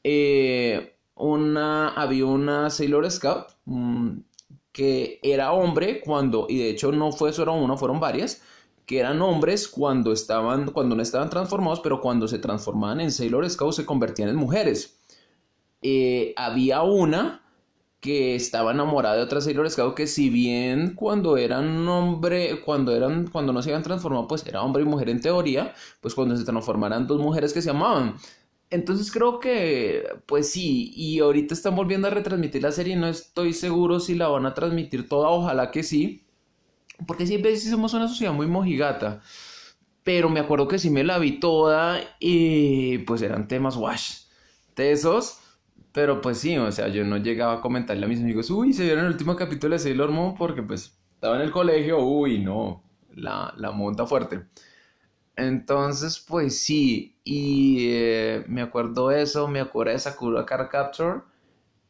Eh, 0.03 0.95
una, 1.15 1.89
había 1.89 2.27
una 2.27 2.69
Sailor 2.69 3.09
Scout 3.09 3.47
mm, 3.65 4.17
que 4.71 5.19
era 5.23 5.51
hombre 5.53 5.99
cuando, 5.99 6.45
y 6.47 6.59
de 6.59 6.69
hecho 6.69 6.91
no 6.91 7.11
fue 7.11 7.33
solo 7.33 7.55
una, 7.55 7.75
fueron 7.75 7.99
varias, 7.99 8.43
que 8.85 8.99
eran 8.99 9.19
hombres 9.23 9.67
cuando 9.67 10.11
estaban, 10.11 10.69
cuando 10.69 10.95
no 10.95 11.01
estaban 11.01 11.31
transformados, 11.31 11.79
pero 11.79 12.01
cuando 12.01 12.27
se 12.27 12.37
transformaban 12.37 13.01
en 13.01 13.11
Sailor 13.11 13.49
Scout 13.49 13.73
se 13.73 13.85
convertían 13.85 14.29
en 14.29 14.35
mujeres. 14.35 14.99
Eh, 15.81 16.35
había 16.37 16.83
una 16.83 17.44
que 18.05 18.35
estaba 18.35 18.71
enamorada 18.71 19.15
de 19.15 19.23
otra 19.23 19.41
Sailor 19.41 19.67
Scout 19.71 19.95
que 19.95 20.05
si 20.05 20.29
bien 20.29 20.93
cuando 20.93 21.37
eran 21.37 21.87
hombre, 21.87 22.61
cuando 22.61 22.95
eran, 22.95 23.25
cuando 23.27 23.51
no 23.51 23.63
se 23.63 23.71
habían 23.71 23.81
transformado, 23.81 24.27
pues 24.27 24.45
era 24.45 24.61
hombre 24.61 24.83
y 24.83 24.85
mujer 24.85 25.09
en 25.09 25.19
teoría, 25.19 25.73
pues 26.01 26.13
cuando 26.13 26.37
se 26.37 26.45
transformaran 26.45 27.07
dos 27.07 27.19
mujeres 27.19 27.51
que 27.51 27.63
se 27.63 27.71
amaban. 27.71 28.15
Entonces 28.69 29.11
creo 29.11 29.39
que, 29.39 30.07
pues 30.27 30.51
sí, 30.51 30.93
y 30.95 31.19
ahorita 31.19 31.55
están 31.55 31.75
volviendo 31.75 32.07
a 32.07 32.11
retransmitir 32.11 32.61
la 32.61 32.71
serie, 32.71 32.95
no 32.95 33.07
estoy 33.07 33.53
seguro 33.53 33.99
si 33.99 34.13
la 34.13 34.27
van 34.27 34.45
a 34.45 34.53
transmitir 34.53 35.09
toda, 35.09 35.29
ojalá 35.29 35.71
que 35.71 35.81
sí, 35.81 36.25
porque 37.07 37.25
siempre 37.25 37.57
somos 37.57 37.95
una 37.95 38.07
sociedad 38.07 38.33
muy 38.33 38.45
mojigata, 38.47 39.21
pero 40.03 40.29
me 40.29 40.39
acuerdo 40.41 40.67
que 40.67 40.77
sí 40.77 40.91
me 40.91 41.03
la 41.03 41.17
vi 41.17 41.39
toda 41.39 42.01
y 42.19 42.99
pues 42.99 43.23
eran 43.23 43.47
temas 43.47 43.77
wash, 43.77 44.25
tesos 44.75 45.39
pero 45.95 46.19
pues 46.19 46.39
sí, 46.39 46.57
o 46.57 46.69
sea, 46.73 46.89
yo 46.89 47.05
no 47.05 47.15
llegaba 47.15 47.53
a 47.53 47.61
comentarle 47.61 48.05
a 48.05 48.09
mis 48.09 48.19
amigos, 48.19 48.49
uy, 48.49 48.73
se 48.73 48.83
vieron 48.83 49.05
el 49.05 49.11
último 49.11 49.33
capítulo 49.37 49.75
de 49.75 49.79
Sailor 49.79 50.11
Moon 50.11 50.35
porque 50.35 50.61
pues 50.61 50.99
estaba 51.13 51.37
en 51.37 51.43
el 51.43 51.51
colegio, 51.51 51.99
uy, 51.99 52.39
no, 52.39 52.83
la, 53.15 53.53
la 53.55 53.71
monta 53.71 54.05
fuerte. 54.05 54.41
Entonces, 55.37 56.19
pues 56.19 56.59
sí, 56.59 57.17
y 57.23 57.87
eh, 57.91 58.43
me 58.49 58.61
acuerdo 58.61 59.09
eso, 59.09 59.47
me 59.47 59.61
acuerdo 59.61 59.93
de 59.93 59.99
Sakura 59.99 60.45
Car 60.45 60.67
Capture. 60.67 61.21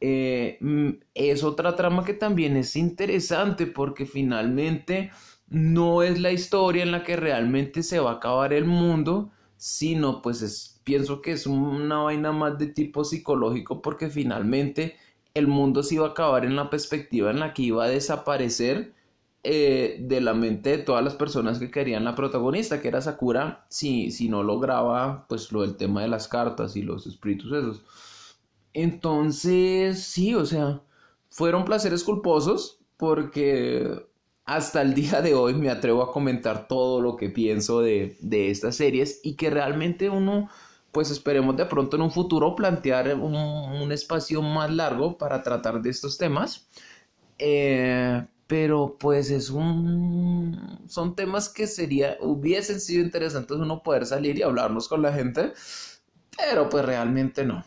Eh, 0.00 0.58
mm, 0.60 0.90
es 1.14 1.42
otra 1.42 1.74
trama 1.74 2.04
que 2.04 2.14
también 2.14 2.56
es 2.56 2.76
interesante 2.76 3.66
porque 3.66 4.06
finalmente 4.06 5.10
no 5.48 6.04
es 6.04 6.20
la 6.20 6.30
historia 6.30 6.84
en 6.84 6.92
la 6.92 7.02
que 7.02 7.16
realmente 7.16 7.82
se 7.82 7.98
va 7.98 8.12
a 8.12 8.14
acabar 8.14 8.52
el 8.52 8.66
mundo, 8.66 9.32
sino 9.56 10.22
pues 10.22 10.42
es 10.42 10.80
pienso 10.84 11.20
que 11.20 11.32
es 11.32 11.46
una 11.46 11.98
vaina 11.98 12.32
más 12.32 12.58
de 12.58 12.68
tipo 12.68 13.04
psicológico 13.04 13.82
porque 13.82 14.08
finalmente 14.08 14.96
el 15.34 15.48
mundo 15.48 15.82
se 15.82 15.96
iba 15.96 16.06
a 16.06 16.10
acabar 16.10 16.44
en 16.44 16.56
la 16.56 16.70
perspectiva 16.70 17.30
en 17.30 17.40
la 17.40 17.52
que 17.54 17.62
iba 17.62 17.84
a 17.84 17.88
desaparecer 17.88 18.94
eh, 19.42 19.98
de 20.00 20.20
la 20.20 20.34
mente 20.34 20.70
de 20.70 20.78
todas 20.78 21.04
las 21.04 21.14
personas 21.14 21.58
que 21.58 21.70
querían 21.70 22.04
la 22.04 22.16
protagonista, 22.16 22.80
que 22.80 22.88
era 22.88 23.00
Sakura, 23.00 23.64
si, 23.68 24.10
si 24.10 24.28
no 24.28 24.42
lograba 24.42 25.26
pues 25.28 25.52
lo 25.52 25.62
del 25.62 25.76
tema 25.76 26.02
de 26.02 26.08
las 26.08 26.26
cartas 26.26 26.74
y 26.74 26.82
los 26.82 27.06
espíritus 27.06 27.52
esos. 27.52 27.84
Entonces, 28.72 30.02
sí, 30.02 30.34
o 30.34 30.44
sea, 30.44 30.82
fueron 31.30 31.64
placeres 31.64 32.02
culposos 32.02 32.80
porque 32.96 34.06
hasta 34.46 34.80
el 34.80 34.94
día 34.94 35.20
de 35.20 35.34
hoy 35.34 35.54
me 35.54 35.70
atrevo 35.70 36.02
a 36.02 36.12
comentar 36.12 36.68
todo 36.68 37.00
lo 37.00 37.16
que 37.16 37.28
pienso 37.28 37.80
de, 37.80 38.16
de 38.20 38.50
estas 38.50 38.76
series 38.76 39.20
y 39.22 39.34
que 39.34 39.50
realmente 39.50 40.08
uno 40.08 40.48
pues 40.92 41.10
esperemos 41.10 41.56
de 41.58 41.66
pronto 41.66 41.96
en 41.96 42.02
un 42.02 42.10
futuro 42.10 42.56
plantear 42.56 43.14
un, 43.16 43.92
espacio 43.92 44.40
más 44.40 44.70
largo 44.70 45.18
para 45.18 45.42
tratar 45.42 45.82
de 45.82 45.90
estos 45.90 46.16
temas. 46.16 46.68
Eh, 47.38 48.24
pero 48.46 48.96
pues 48.98 49.30
es 49.30 49.50
un 49.50 50.78
son 50.88 51.14
temas 51.14 51.50
que 51.50 51.66
sería 51.66 52.16
hubiesen 52.20 52.80
sido 52.80 53.04
interesantes 53.04 53.58
uno 53.58 53.82
poder 53.82 54.06
salir 54.06 54.38
y 54.38 54.42
hablarlos 54.42 54.88
con 54.88 55.02
la 55.02 55.12
gente 55.12 55.52
pero 56.38 56.70
pues 56.70 56.84
realmente 56.86 57.44
no 57.44 57.62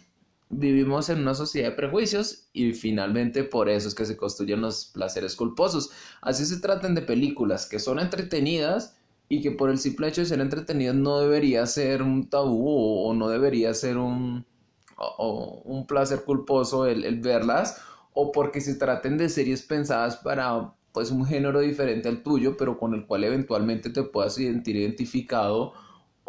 vivimos 0.49 1.09
en 1.09 1.19
una 1.19 1.35
sociedad 1.35 1.69
de 1.69 1.75
prejuicios 1.75 2.49
y 2.53 2.73
finalmente 2.73 3.43
por 3.43 3.69
eso 3.69 3.88
es 3.88 3.95
que 3.95 4.05
se 4.05 4.17
construyen 4.17 4.62
los 4.62 4.85
placeres 4.85 5.35
culposos. 5.35 5.91
Así 6.21 6.45
se 6.45 6.59
tratan 6.59 6.95
de 6.95 7.03
películas 7.03 7.67
que 7.67 7.79
son 7.79 7.99
entretenidas 7.99 8.97
y 9.29 9.41
que 9.41 9.51
por 9.51 9.69
el 9.69 9.77
simple 9.77 10.07
hecho 10.07 10.21
de 10.21 10.27
ser 10.27 10.41
entretenidas 10.41 10.95
no 10.95 11.19
debería 11.19 11.65
ser 11.67 12.01
un 12.01 12.29
tabú 12.29 13.07
o, 13.07 13.13
no 13.13 13.29
debería 13.29 13.73
ser 13.75 13.97
un, 13.97 14.45
un 15.19 15.88
placer 15.88 16.23
culposo 16.23 16.88
el, 16.88 17.19
verlas 17.21 17.79
o 18.13 18.31
porque 18.31 18.59
se 18.59 18.75
traten 18.75 19.17
de 19.17 19.29
series 19.29 19.62
pensadas 19.62 20.17
para 20.17 20.73
pues 20.91 21.12
un 21.12 21.27
género 21.27 21.59
diferente 21.59 22.09
al 22.09 22.23
tuyo 22.23 22.57
pero 22.57 22.79
con 22.79 22.95
el 22.95 23.05
cual 23.05 23.23
eventualmente 23.23 23.91
te 23.91 24.01
puedas 24.01 24.33
sentir 24.33 24.75
identificado 24.75 25.73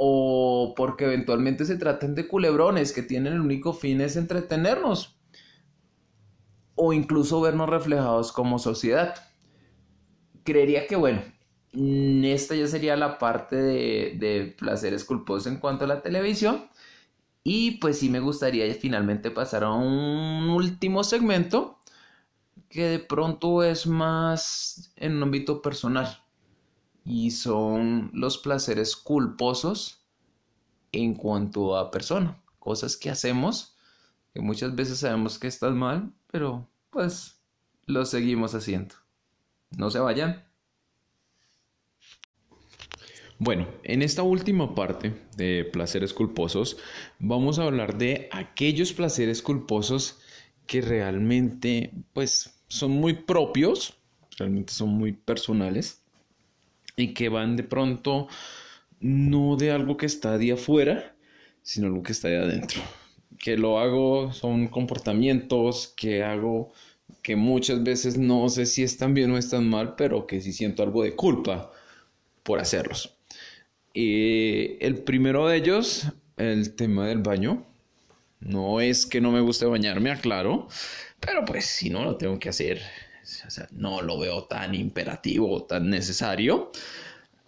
o 0.02 0.72
porque 0.74 1.04
eventualmente 1.04 1.66
se 1.66 1.76
traten 1.76 2.14
de 2.14 2.26
culebrones 2.26 2.94
que 2.94 3.02
tienen 3.02 3.34
el 3.34 3.40
único 3.40 3.74
fin 3.74 4.00
es 4.00 4.16
entretenernos 4.16 5.20
o 6.74 6.94
incluso 6.94 7.38
vernos 7.42 7.68
reflejados 7.68 8.32
como 8.32 8.58
sociedad. 8.58 9.14
Creería 10.42 10.86
que 10.86 10.96
bueno, 10.96 11.20
esta 11.74 12.54
ya 12.54 12.66
sería 12.66 12.96
la 12.96 13.18
parte 13.18 13.56
de, 13.56 14.54
placeres 14.58 15.04
culposos 15.04 15.52
en 15.52 15.58
cuanto 15.58 15.84
a 15.84 15.88
la 15.88 16.00
televisión. 16.00 16.70
Y 17.44 17.72
pues 17.72 17.98
sí 17.98 18.08
me 18.08 18.20
gustaría 18.20 18.72
finalmente 18.72 19.30
pasar 19.30 19.64
a 19.64 19.72
un 19.72 20.48
último 20.48 21.04
segmento 21.04 21.78
que 22.70 22.84
de 22.84 22.98
pronto 23.00 23.62
es 23.62 23.86
más 23.86 24.94
en 24.96 25.16
un 25.16 25.24
ámbito 25.24 25.60
personal. 25.60 26.22
Y 27.04 27.30
son 27.30 28.10
los 28.12 28.38
placeres 28.38 28.96
culposos 28.96 30.04
en 30.92 31.14
cuanto 31.14 31.76
a 31.76 31.90
persona. 31.90 32.42
Cosas 32.58 32.96
que 32.96 33.10
hacemos 33.10 33.76
que 34.32 34.40
muchas 34.40 34.74
veces 34.74 34.98
sabemos 34.98 35.38
que 35.38 35.48
están 35.48 35.76
mal, 35.76 36.12
pero 36.30 36.68
pues 36.90 37.40
lo 37.86 38.04
seguimos 38.04 38.54
haciendo. 38.54 38.94
No 39.76 39.90
se 39.90 39.98
vayan. 39.98 40.44
Bueno, 43.38 43.66
en 43.84 44.02
esta 44.02 44.22
última 44.22 44.74
parte 44.74 45.14
de 45.36 45.64
placeres 45.64 46.12
culposos 46.12 46.76
vamos 47.18 47.58
a 47.58 47.64
hablar 47.64 47.96
de 47.96 48.28
aquellos 48.32 48.92
placeres 48.92 49.40
culposos 49.40 50.20
que 50.66 50.82
realmente 50.82 51.92
pues 52.12 52.62
son 52.68 52.90
muy 52.90 53.14
propios, 53.14 53.96
realmente 54.36 54.74
son 54.74 54.90
muy 54.90 55.12
personales 55.12 56.02
y 57.00 57.14
que 57.14 57.28
van 57.28 57.56
de 57.56 57.64
pronto 57.64 58.28
no 59.00 59.56
de 59.56 59.70
algo 59.70 59.96
que 59.96 60.06
está 60.06 60.38
de 60.38 60.52
afuera, 60.52 61.14
sino 61.62 61.86
algo 61.88 62.02
que 62.02 62.12
está 62.12 62.28
de 62.28 62.38
adentro. 62.38 62.80
Que 63.38 63.56
lo 63.56 63.78
hago 63.78 64.32
son 64.32 64.68
comportamientos 64.68 65.94
que 65.96 66.22
hago 66.22 66.72
que 67.22 67.36
muchas 67.36 67.82
veces 67.82 68.18
no 68.18 68.48
sé 68.48 68.66
si 68.66 68.82
están 68.82 69.14
bien 69.14 69.30
o 69.32 69.38
están 69.38 69.68
mal, 69.68 69.94
pero 69.96 70.26
que 70.26 70.40
sí 70.40 70.52
siento 70.52 70.82
algo 70.82 71.02
de 71.02 71.14
culpa 71.14 71.70
por 72.42 72.60
hacerlos. 72.60 73.16
Y 73.92 74.82
el 74.84 74.98
primero 75.02 75.48
de 75.48 75.56
ellos, 75.56 76.06
el 76.36 76.74
tema 76.74 77.06
del 77.08 77.18
baño. 77.18 77.66
No 78.40 78.80
es 78.80 79.04
que 79.04 79.20
no 79.20 79.32
me 79.32 79.40
guste 79.40 79.66
bañarme, 79.66 80.10
aclaro, 80.10 80.66
pero 81.20 81.44
pues 81.44 81.66
si 81.66 81.90
no 81.90 82.04
lo 82.04 82.16
tengo 82.16 82.38
que 82.38 82.48
hacer, 82.48 82.80
o 83.46 83.50
sea, 83.50 83.66
no 83.72 84.02
lo 84.02 84.18
veo 84.18 84.44
tan 84.44 84.74
imperativo, 84.74 85.64
tan 85.64 85.90
necesario. 85.90 86.70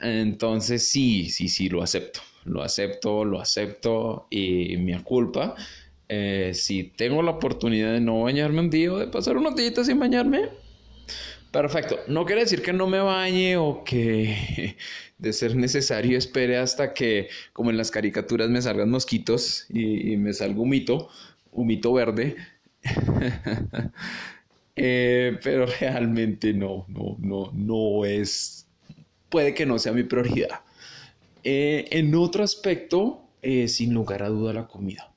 Entonces 0.00 0.88
sí, 0.88 1.30
sí, 1.30 1.48
sí, 1.48 1.68
lo 1.68 1.82
acepto. 1.82 2.20
Lo 2.44 2.62
acepto, 2.62 3.24
lo 3.24 3.40
acepto 3.40 4.26
y 4.30 4.76
mi 4.76 4.96
culpa. 5.02 5.54
Eh, 6.08 6.52
si 6.54 6.84
tengo 6.84 7.22
la 7.22 7.30
oportunidad 7.30 7.92
de 7.92 8.00
no 8.00 8.22
bañarme 8.22 8.60
un 8.60 8.70
día 8.70 8.92
o 8.92 8.98
de 8.98 9.06
pasar 9.06 9.36
unos 9.36 9.56
días 9.56 9.86
sin 9.86 9.98
bañarme, 9.98 10.50
perfecto. 11.50 12.00
No 12.08 12.26
quiere 12.26 12.42
decir 12.42 12.62
que 12.62 12.72
no 12.72 12.86
me 12.86 12.98
bañe 12.98 13.56
o 13.56 13.82
que 13.84 14.76
de 15.18 15.32
ser 15.32 15.54
necesario, 15.56 16.18
espere 16.18 16.58
hasta 16.58 16.92
que, 16.92 17.28
como 17.52 17.70
en 17.70 17.76
las 17.76 17.90
caricaturas, 17.90 18.50
me 18.50 18.60
salgan 18.60 18.90
mosquitos 18.90 19.66
y, 19.70 20.16
me 20.16 20.32
salga 20.32 20.60
un 20.60 20.68
mito, 20.68 21.08
un 21.52 21.66
mito 21.68 21.92
verde. 21.92 22.36
Eh, 24.76 25.38
pero 25.42 25.66
realmente 25.80 26.52
no, 26.52 26.86
no, 26.88 27.16
no, 27.18 27.50
no 27.52 28.04
es, 28.04 28.66
puede 29.28 29.54
que 29.54 29.66
no 29.66 29.78
sea 29.78 29.92
mi 29.92 30.04
prioridad. 30.04 30.60
Eh, 31.44 31.88
en 31.90 32.14
otro 32.14 32.44
aspecto, 32.44 33.22
eh, 33.42 33.68
sin 33.68 33.92
lugar 33.92 34.22
a 34.22 34.28
duda, 34.28 34.52
la 34.52 34.66
comida. 34.66 35.12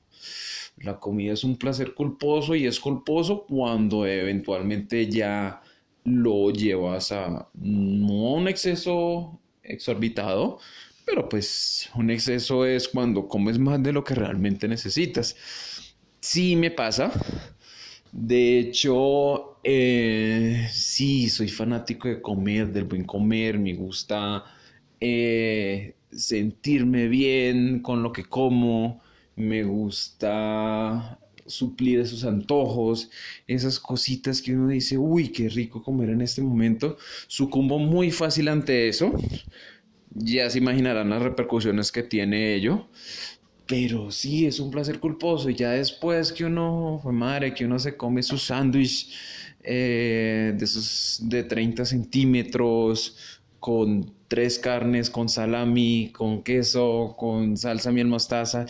La 0.78 0.98
comida 0.98 1.32
es 1.32 1.44
un 1.44 1.56
placer 1.56 1.94
culposo 1.94 2.54
y 2.54 2.66
es 2.66 2.80
culposo 2.80 3.46
cuando 3.48 4.06
eventualmente 4.06 5.08
ya 5.10 5.62
lo 6.04 6.50
llevas 6.50 7.12
a 7.12 7.48
no 7.54 8.34
un 8.34 8.48
exceso 8.48 9.40
exorbitado, 9.62 10.58
pero 11.04 11.28
pues 11.28 11.88
un 11.94 12.10
exceso 12.10 12.66
es 12.66 12.88
cuando 12.88 13.26
comes 13.26 13.58
más 13.58 13.82
de 13.82 13.92
lo 13.92 14.04
que 14.04 14.14
realmente 14.14 14.68
necesitas. 14.68 15.34
Sí 16.20 16.56
me 16.56 16.70
pasa. 16.70 17.10
De 18.18 18.58
hecho, 18.58 19.58
eh, 19.62 20.68
sí, 20.72 21.28
soy 21.28 21.48
fanático 21.48 22.08
de 22.08 22.22
comer, 22.22 22.72
del 22.72 22.84
buen 22.84 23.04
comer, 23.04 23.58
me 23.58 23.74
gusta 23.74 24.42
eh, 24.98 25.94
sentirme 26.10 27.08
bien 27.08 27.80
con 27.80 28.02
lo 28.02 28.14
que 28.14 28.24
como, 28.24 29.02
me 29.36 29.64
gusta 29.64 31.18
suplir 31.44 32.00
esos 32.00 32.24
antojos, 32.24 33.10
esas 33.46 33.78
cositas 33.78 34.40
que 34.40 34.54
uno 34.54 34.68
dice, 34.68 34.96
uy, 34.96 35.28
qué 35.28 35.50
rico 35.50 35.82
comer 35.82 36.08
en 36.08 36.22
este 36.22 36.40
momento, 36.40 36.96
sucumbo 37.26 37.78
muy 37.78 38.10
fácil 38.10 38.48
ante 38.48 38.88
eso, 38.88 39.12
ya 40.14 40.48
se 40.48 40.56
imaginarán 40.56 41.10
las 41.10 41.20
repercusiones 41.20 41.92
que 41.92 42.02
tiene 42.02 42.54
ello, 42.54 42.88
pero 43.66 44.10
sí, 44.10 44.46
es 44.46 44.60
un 44.60 44.70
placer 44.70 45.00
culposo, 45.00 45.50
y 45.50 45.54
ya 45.54 45.70
después 45.72 46.32
que 46.32 46.44
uno, 46.44 47.00
fue 47.02 47.12
madre, 47.12 47.54
que 47.54 47.64
uno 47.64 47.78
se 47.78 47.96
come 47.96 48.22
su 48.22 48.38
sándwich 48.38 49.10
eh, 49.62 50.54
de 50.56 50.64
esos 50.64 51.18
de 51.22 51.42
30 51.44 51.84
centímetros, 51.84 53.16
con 53.58 54.14
tres 54.28 54.58
carnes, 54.58 55.10
con 55.10 55.28
salami, 55.28 56.10
con 56.12 56.42
queso, 56.42 57.14
con 57.18 57.56
salsa 57.56 57.90
miel 57.90 58.06
mostaza. 58.06 58.66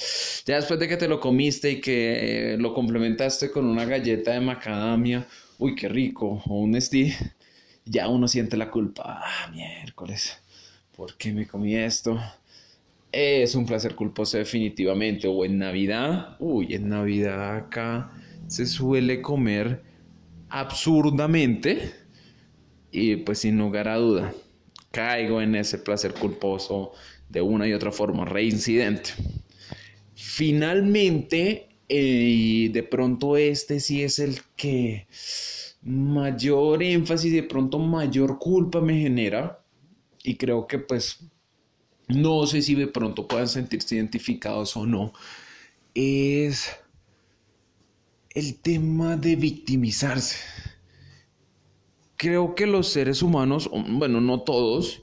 Ya 0.46 0.56
después 0.56 0.80
de 0.80 0.88
que 0.88 0.96
te 0.96 1.08
lo 1.08 1.20
comiste 1.20 1.72
y 1.72 1.80
que 1.80 2.54
eh, 2.54 2.56
lo 2.58 2.72
complementaste 2.72 3.50
con 3.50 3.66
una 3.66 3.84
galleta 3.84 4.32
de 4.32 4.40
macadamia, 4.40 5.26
uy, 5.58 5.74
qué 5.74 5.88
rico, 5.88 6.42
o 6.46 6.60
un 6.60 6.76
esti, 6.76 7.12
ya 7.84 8.08
uno 8.08 8.28
siente 8.28 8.56
la 8.56 8.70
culpa. 8.70 9.20
Ah, 9.22 9.50
miércoles, 9.52 10.38
¿por 10.96 11.16
qué 11.16 11.32
me 11.32 11.46
comí 11.46 11.74
esto? 11.76 12.18
Es 13.18 13.54
un 13.54 13.64
placer 13.64 13.94
culposo 13.94 14.36
definitivamente. 14.36 15.26
O 15.26 15.42
en 15.46 15.56
Navidad, 15.56 16.36
uy, 16.38 16.74
en 16.74 16.90
Navidad 16.90 17.56
acá 17.56 18.12
se 18.46 18.66
suele 18.66 19.22
comer 19.22 19.82
absurdamente 20.50 21.94
y 22.90 23.16
pues 23.16 23.38
sin 23.38 23.56
lugar 23.56 23.88
a 23.88 23.96
duda 23.96 24.34
caigo 24.90 25.40
en 25.40 25.54
ese 25.54 25.78
placer 25.78 26.12
culposo 26.12 26.92
de 27.30 27.40
una 27.40 27.66
y 27.66 27.72
otra 27.72 27.90
forma, 27.90 28.26
reincidente. 28.26 29.12
Finalmente, 30.14 31.68
y 31.88 32.68
de 32.68 32.82
pronto 32.82 33.38
este 33.38 33.80
sí 33.80 34.02
es 34.02 34.18
el 34.18 34.40
que 34.56 35.06
mayor 35.80 36.82
énfasis, 36.82 37.32
de 37.32 37.44
pronto 37.44 37.78
mayor 37.78 38.38
culpa 38.38 38.82
me 38.82 39.00
genera, 39.00 39.64
y 40.22 40.36
creo 40.36 40.66
que 40.66 40.78
pues 40.78 41.30
no 42.08 42.46
sé 42.46 42.62
si 42.62 42.74
de 42.74 42.86
pronto 42.86 43.26
puedan 43.26 43.48
sentirse 43.48 43.96
identificados 43.96 44.76
o 44.76 44.86
no, 44.86 45.12
es 45.94 46.76
el 48.30 48.58
tema 48.60 49.16
de 49.16 49.36
victimizarse. 49.36 50.36
Creo 52.16 52.54
que 52.54 52.66
los 52.66 52.88
seres 52.88 53.22
humanos, 53.22 53.70
bueno, 53.72 54.20
no 54.20 54.40
todos, 54.40 55.02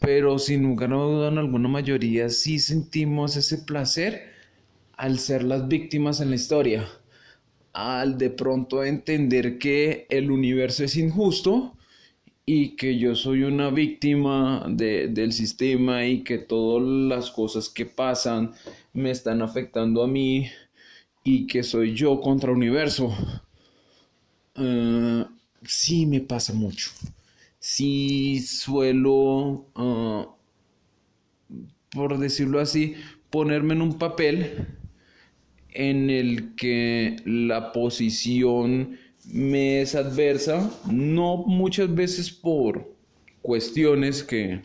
pero 0.00 0.38
sin 0.38 0.62
lugar 0.62 0.92
a 0.92 0.96
duda 0.96 1.28
en 1.28 1.38
alguna 1.38 1.68
mayoría 1.68 2.28
sí 2.28 2.58
sentimos 2.58 3.36
ese 3.36 3.58
placer 3.58 4.32
al 4.96 5.18
ser 5.18 5.44
las 5.44 5.68
víctimas 5.68 6.20
en 6.20 6.30
la 6.30 6.36
historia, 6.36 6.88
al 7.72 8.18
de 8.18 8.30
pronto 8.30 8.84
entender 8.84 9.58
que 9.58 10.06
el 10.10 10.30
universo 10.30 10.84
es 10.84 10.96
injusto 10.96 11.76
y 12.44 12.70
que 12.76 12.98
yo 12.98 13.14
soy 13.14 13.44
una 13.44 13.70
víctima 13.70 14.66
del 14.68 15.32
sistema 15.32 16.06
y 16.06 16.24
que 16.24 16.38
todas 16.38 16.82
las 16.86 17.30
cosas 17.30 17.68
que 17.68 17.86
pasan 17.86 18.52
me 18.92 19.10
están 19.10 19.42
afectando 19.42 20.02
a 20.02 20.08
mí 20.08 20.48
y 21.24 21.46
que 21.46 21.62
soy 21.62 21.94
yo 21.94 22.20
contra 22.20 22.52
universo. 22.52 23.14
Uh, 24.56 25.24
sí 25.64 26.04
me 26.06 26.20
pasa 26.20 26.52
mucho. 26.52 26.90
Sí 27.58 28.40
suelo, 28.40 29.66
ah, 29.76 30.26
por 31.90 32.18
decirlo 32.18 32.58
así, 32.58 32.96
ponerme 33.30 33.74
en 33.74 33.82
un 33.82 33.98
papel 33.98 34.66
en 35.70 36.10
el 36.10 36.54
que 36.56 37.16
la 37.24 37.72
posición 37.72 38.98
me 39.24 39.80
es 39.80 39.94
adversa, 39.94 40.70
no 40.90 41.36
muchas 41.38 41.94
veces 41.94 42.30
por 42.30 42.92
cuestiones 43.40 44.22
que 44.22 44.60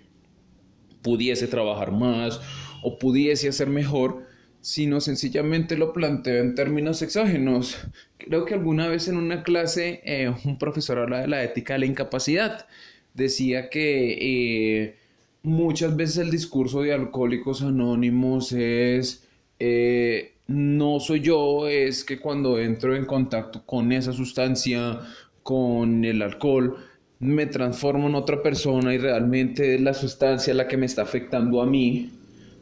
pudiese 1.02 1.48
trabajar 1.48 1.91
más 1.91 2.41
o 2.84 2.98
pudiese 3.00 3.50
hacer 3.50 3.70
mejor, 3.70 4.26
sino 4.62 5.00
sencillamente 5.00 5.78
lo 5.78 5.93
planteo 5.93 6.41
en 6.41 6.56
términos 6.56 7.02
exógenos. 7.02 7.78
Creo 8.17 8.46
que 8.46 8.54
alguna 8.54 8.88
vez 8.88 9.08
en 9.08 9.17
una 9.17 9.43
clase 9.43 10.02
eh, 10.04 10.34
un 10.46 10.58
profesor 10.58 11.00
habla 11.00 11.22
de 11.22 11.28
la 11.28 11.43
ética 11.43 11.74
de 11.74 11.80
la 11.80 11.86
incapacidad. 11.86 12.67
Decía 13.13 13.70
que 13.70 14.17
eh, 14.20 14.96
muchas 15.43 15.96
veces 15.96 16.17
el 16.17 16.32
discurso 16.32 16.82
de 16.82 16.93
alcohólicos 16.93 17.62
anónimos 17.62 18.52
es 18.52 19.28
eh, 19.60 20.34
no 20.47 20.99
soy 20.99 21.19
yo, 21.21 21.67
es 21.67 22.03
que 22.03 22.19
cuando 22.19 22.57
entro 22.57 22.95
en 22.95 23.05
contacto 23.05 23.63
con 23.65 23.91
esa 23.91 24.13
sustancia, 24.13 24.99
con 25.43 26.05
el 26.05 26.21
alcohol, 26.21 26.77
me 27.19 27.47
transformo 27.47 28.07
en 28.07 28.15
otra 28.15 28.41
persona 28.41 28.93
y 28.93 28.97
realmente 28.97 29.75
es 29.75 29.81
la 29.81 29.93
sustancia 29.93 30.53
la 30.53 30.67
que 30.67 30.77
me 30.77 30.86
está 30.86 31.01
afectando 31.01 31.62
a 31.62 31.65
mí. 31.65 32.12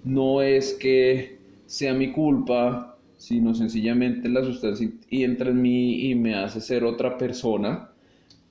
No 0.03 0.41
es 0.41 0.73
que 0.73 1.37
sea 1.65 1.93
mi 1.93 2.11
culpa, 2.11 2.97
sino 3.17 3.53
sencillamente 3.53 4.29
la 4.29 4.43
sustancia 4.43 4.89
entra 5.09 5.49
en 5.49 5.61
mí 5.61 6.09
y 6.09 6.15
me 6.15 6.35
hace 6.35 6.61
ser 6.61 6.83
otra 6.83 7.17
persona. 7.17 7.89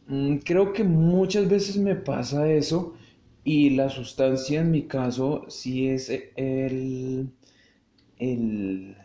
Mm, 0.09 0.37
creo 0.39 0.73
que 0.73 0.85
muchas 0.85 1.49
veces 1.49 1.77
me 1.79 1.97
pasa 1.97 2.51
eso 2.51 2.95
y 3.45 3.71
la 3.71 3.89
sustancia 3.91 4.61
en 4.61 4.71
mi 4.71 4.83
caso 4.83 5.45
sí 5.49 5.89
es 5.89 6.11
el, 6.37 7.29
el 8.19 8.97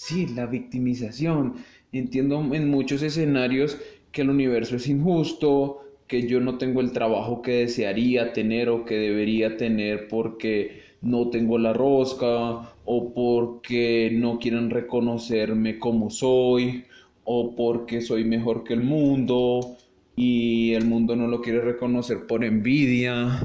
sí, 0.00 0.26
la 0.28 0.46
victimización. 0.46 1.56
Entiendo 1.92 2.42
en 2.54 2.70
muchos 2.70 3.02
escenarios 3.02 3.76
que 4.12 4.22
el 4.22 4.30
universo 4.30 4.76
es 4.76 4.88
injusto, 4.88 5.82
que 6.06 6.26
yo 6.26 6.40
no 6.40 6.56
tengo 6.56 6.80
el 6.80 6.92
trabajo 6.92 7.42
que 7.42 7.52
desearía 7.52 8.32
tener 8.32 8.70
o 8.70 8.86
que 8.86 8.96
debería 8.96 9.58
tener 9.58 10.08
porque 10.08 10.80
no 11.02 11.28
tengo 11.28 11.58
la 11.58 11.74
rosca 11.74 12.72
o 12.86 13.12
porque 13.14 14.10
no 14.12 14.38
quieren 14.38 14.70
reconocerme 14.70 15.78
como 15.78 16.08
soy 16.08 16.84
o 17.24 17.54
porque 17.54 18.00
soy 18.00 18.24
mejor 18.24 18.64
que 18.64 18.74
el 18.74 18.82
mundo 18.82 19.76
y 20.16 20.72
el 20.72 20.86
mundo 20.86 21.14
no 21.14 21.26
lo 21.26 21.42
quiere 21.42 21.60
reconocer 21.60 22.26
por 22.26 22.42
envidia 22.42 23.38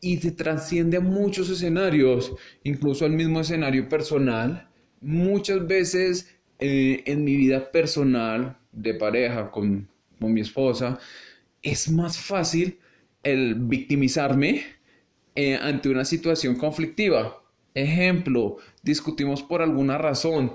y 0.00 0.16
se 0.16 0.32
trasciende 0.32 0.96
a 0.96 1.00
muchos 1.00 1.48
escenarios, 1.48 2.32
incluso 2.64 3.04
al 3.04 3.12
mismo 3.12 3.40
escenario 3.40 3.88
personal. 3.88 4.73
Muchas 5.04 5.66
veces 5.66 6.34
eh, 6.58 7.02
en 7.04 7.24
mi 7.24 7.36
vida 7.36 7.70
personal 7.70 8.56
de 8.72 8.94
pareja 8.94 9.50
con, 9.50 9.86
con 10.18 10.32
mi 10.32 10.40
esposa 10.40 10.98
es 11.62 11.90
más 11.90 12.16
fácil 12.16 12.78
el 13.22 13.54
victimizarme 13.54 14.62
eh, 15.34 15.56
ante 15.56 15.90
una 15.90 16.06
situación 16.06 16.54
conflictiva. 16.54 17.42
Ejemplo, 17.74 18.56
discutimos 18.82 19.42
por 19.42 19.60
alguna 19.60 19.98
razón. 19.98 20.54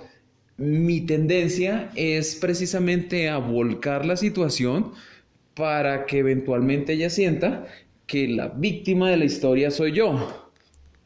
Mi 0.58 1.02
tendencia 1.02 1.92
es 1.96 2.34
precisamente 2.34 3.30
a 3.30 3.38
volcar 3.38 4.04
la 4.04 4.18
situación 4.18 4.94
para 5.54 6.08
que 6.08 6.18
eventualmente 6.18 6.94
ella 6.94 7.12
sienta 7.12 7.68
que 8.08 8.28
la 8.28 8.48
víctima 8.48 9.12
de 9.12 9.18
la 9.18 9.26
historia 9.26 9.70
soy 9.70 9.92
yo. 9.92 10.50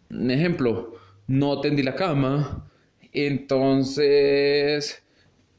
Un 0.10 0.32
ejemplo, 0.32 0.96
no 1.28 1.60
tendí 1.60 1.84
la 1.84 1.96
cama, 1.96 2.70
entonces 3.14 5.04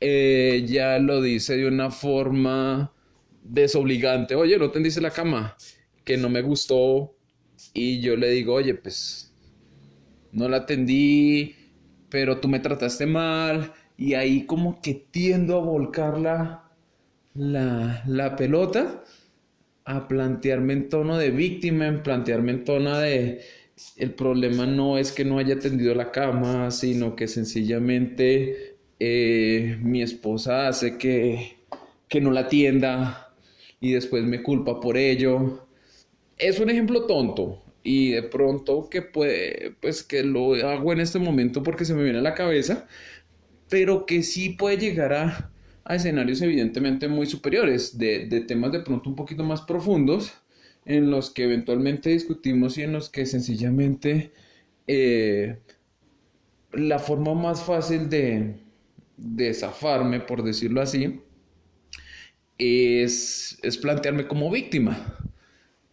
ella 0.01 0.99
lo 0.99 1.23
dice 1.23 1.57
de 1.57 1.67
una 1.67 1.91
forma 1.91 2.93
desobligante. 3.43 4.35
Oye, 4.35 4.59
no 4.59 4.71
tendiste 4.71 5.01
la 5.01 5.11
cama, 5.11 5.57
que 6.05 6.17
no 6.17 6.29
me 6.29 6.43
gustó 6.43 7.15
y 7.73 8.01
yo 8.01 8.17
le 8.17 8.31
digo, 8.31 8.55
oye, 8.55 8.75
pues 8.75 9.33
no 10.33 10.49
la 10.49 10.59
atendí, 10.59 11.55
pero 12.09 12.39
tú 12.39 12.49
me 12.49 12.61
trataste 12.61 13.07
mal. 13.07 13.73
Y 13.97 14.15
ahí 14.15 14.45
como 14.47 14.81
que 14.81 14.95
tiendo 14.95 15.57
a 15.57 15.63
volcar 15.63 16.19
la, 16.19 16.71
la, 17.35 18.37
pelota, 18.37 19.05
a 19.85 20.09
plantearme 20.09 20.73
en 20.73 20.89
tono 20.89 21.17
de 21.17 21.31
víctima, 21.31 21.87
en 21.87 22.03
plantearme 22.03 22.53
en 22.53 22.65
tono 22.65 22.99
de 22.99 23.41
el 23.97 24.15
problema 24.15 24.67
no 24.67 24.99
es 24.99 25.13
que 25.13 25.25
no 25.25 25.39
haya 25.39 25.55
atendido 25.55 25.95
la 25.95 26.13
cama, 26.13 26.71
sino 26.71 27.17
que 27.17 27.29
sencillamente 27.29 28.77
eh, 29.01 29.79
mi 29.83 30.03
esposa 30.03 30.69
hace 30.69 30.97
que, 30.99 31.57
que 32.09 32.21
no 32.21 32.31
la 32.31 32.41
atienda 32.43 33.35
y 33.81 33.93
después 33.93 34.25
me 34.25 34.43
culpa 34.43 34.81
por 34.81 34.97
ello. 34.97 35.67
Es 36.39 36.61
un 36.61 36.71
ejemplo 36.71 37.07
tonto 37.07 37.63
y 37.83 38.13
de 38.13 38.23
pronto 38.25 38.89
que 38.91 39.03
puede, 39.03 39.77
pues 39.81 40.03
que 40.03 40.23
lo 40.25 40.55
hago 40.55 40.93
en 40.93 41.01
este 41.01 41.19
momento 41.19 41.63
porque 41.63 41.85
se 41.85 41.95
me 41.95 42.05
viene 42.05 42.19
a 42.21 42.23
la 42.23 42.35
cabeza, 42.35 42.87
pero 43.69 44.07
que 44.07 44.23
sí 44.23 44.51
puede 44.51 44.79
llegar 44.79 45.13
a, 45.13 45.53
a 45.85 45.97
escenarios 45.97 46.43
evidentemente 46.43 47.09
muy 47.09 47.27
superiores, 47.27 47.99
de, 47.99 48.27
de 48.27 48.41
temas 48.43 48.73
de 48.73 48.81
pronto 48.81 49.11
un 49.11 49.17
poquito 49.17 49.45
más 49.45 49.63
profundos, 49.63 50.33
en 50.85 51.11
los 51.11 51.31
que 51.31 51.45
eventualmente 51.45 52.11
discutimos 52.11 52.79
y 52.79 52.83
en 52.83 52.93
los 52.93 53.11
que 53.11 53.27
sencillamente 53.27 54.33
eh, 54.87 55.59
la 56.73 56.99
forma 56.99 57.35
más 57.35 57.63
fácil 57.63 58.09
de, 58.11 58.57
de 59.17 59.55
zafarme, 59.55 60.21
por 60.21 60.43
decirlo 60.43 60.81
así, 60.83 61.21
es, 62.59 63.59
es 63.63 63.79
plantearme 63.79 64.27
como 64.27 64.51
víctima. 64.51 65.19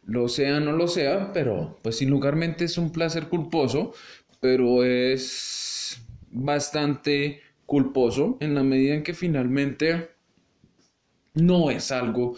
Lo 0.05 0.27
sea 0.27 0.59
no 0.59 0.73
lo 0.73 0.87
sea, 0.87 1.31
pero 1.33 1.77
pues 1.83 1.97
sin 1.97 2.09
lugarmente 2.09 2.65
es 2.65 2.77
un 2.77 2.91
placer 2.91 3.29
culposo, 3.29 3.93
pero 4.39 4.83
es 4.83 6.01
bastante 6.31 7.41
culposo 7.65 8.37
en 8.41 8.55
la 8.55 8.63
medida 8.63 8.95
en 8.95 9.03
que 9.03 9.13
finalmente 9.13 10.09
no 11.33 11.71
es 11.71 11.91
algo 11.91 12.35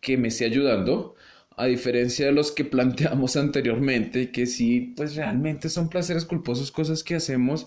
que 0.00 0.16
me 0.16 0.28
esté 0.28 0.46
ayudando, 0.46 1.16
a 1.56 1.66
diferencia 1.66 2.26
de 2.26 2.32
los 2.32 2.52
que 2.52 2.64
planteamos 2.64 3.36
anteriormente, 3.36 4.30
que 4.30 4.46
sí, 4.46 4.92
pues 4.96 5.16
realmente 5.16 5.68
son 5.68 5.88
placeres 5.88 6.24
culposos, 6.24 6.70
cosas 6.70 7.02
que 7.02 7.14
hacemos, 7.14 7.66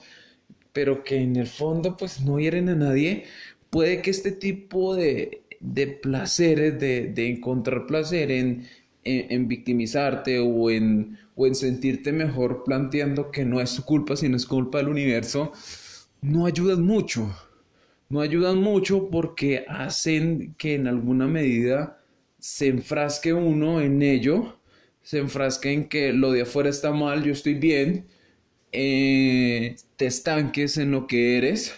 pero 0.73 1.03
que 1.03 1.17
en 1.17 1.35
el 1.35 1.47
fondo 1.47 1.97
pues 1.97 2.21
no 2.21 2.39
hieren 2.39 2.69
a 2.69 2.75
nadie, 2.75 3.25
puede 3.69 4.01
que 4.01 4.11
este 4.11 4.31
tipo 4.31 4.95
de, 4.95 5.41
de 5.59 5.87
placeres, 5.87 6.79
de, 6.79 7.07
de, 7.07 7.29
encontrar 7.29 7.87
placer 7.87 8.31
en, 8.31 8.65
en, 9.03 9.47
victimizarte 9.47 10.39
o 10.39 10.69
en, 10.69 11.17
o 11.35 11.47
en 11.47 11.55
sentirte 11.55 12.11
mejor 12.11 12.63
planteando 12.63 13.31
que 13.31 13.45
no 13.45 13.61
es 13.61 13.75
tu 13.75 13.83
culpa, 13.83 14.15
sino 14.15 14.37
es 14.37 14.45
culpa 14.45 14.79
del 14.79 14.89
universo, 14.89 15.51
no 16.21 16.45
ayudan 16.45 16.83
mucho. 16.83 17.33
No 18.09 18.21
ayudan 18.21 18.59
mucho 18.59 19.09
porque 19.09 19.65
hacen 19.67 20.55
que 20.57 20.75
en 20.75 20.87
alguna 20.87 21.27
medida 21.27 21.96
se 22.47 22.67
enfrasque 22.67 23.33
uno 23.33 23.81
en 23.81 24.01
ello, 24.01 24.57
se 25.01 25.17
enfrasque 25.17 25.73
en 25.73 25.89
que 25.89 26.13
lo 26.13 26.31
de 26.31 26.43
afuera 26.43 26.69
está 26.69 26.93
mal, 26.93 27.25
yo 27.25 27.33
estoy 27.33 27.55
bien, 27.55 28.07
eh, 28.71 29.75
te 29.97 30.05
estanques 30.05 30.77
en 30.77 30.91
lo 30.91 31.07
que 31.07 31.37
eres, 31.37 31.75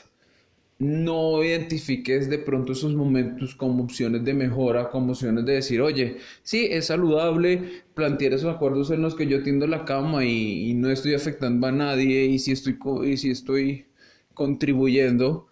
no 0.78 1.44
identifiques 1.44 2.30
de 2.30 2.38
pronto 2.38 2.74
esos 2.74 2.94
momentos 2.94 3.56
como 3.56 3.84
opciones 3.84 4.24
de 4.24 4.36
mejora, 4.36 4.92
como 4.92 5.14
opciones 5.14 5.44
de 5.46 5.54
decir, 5.54 5.82
oye, 5.82 6.18
sí, 6.44 6.68
es 6.70 6.86
saludable 6.86 7.82
plantear 7.96 8.34
esos 8.34 8.56
acuerdos 8.56 8.92
en 8.92 9.02
los 9.02 9.16
que 9.16 9.26
yo 9.26 9.42
tiendo 9.42 9.66
la 9.66 9.86
cama 9.86 10.24
y, 10.24 10.76
no 10.76 10.92
estoy 10.92 11.16
afectando 11.16 11.66
a 11.66 11.72
nadie 11.72 12.26
y 12.26 12.38
si 12.38 12.52
estoy, 12.52 12.78
y 13.06 13.18
si 13.18 13.32
estoy 13.32 13.88
contribuyendo. 14.36 15.48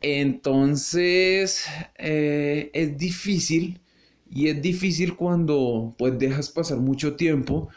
Entonces, 0.00 1.66
eh, 1.98 2.70
es 2.72 2.96
difícil 2.98 3.80
y 4.34 4.48
es 4.48 4.60
difícil 4.60 5.14
cuando 5.14 5.94
pues 5.96 6.18
dejas 6.18 6.50
pasar 6.50 6.78
mucho 6.78 7.14
tiempo 7.14 7.68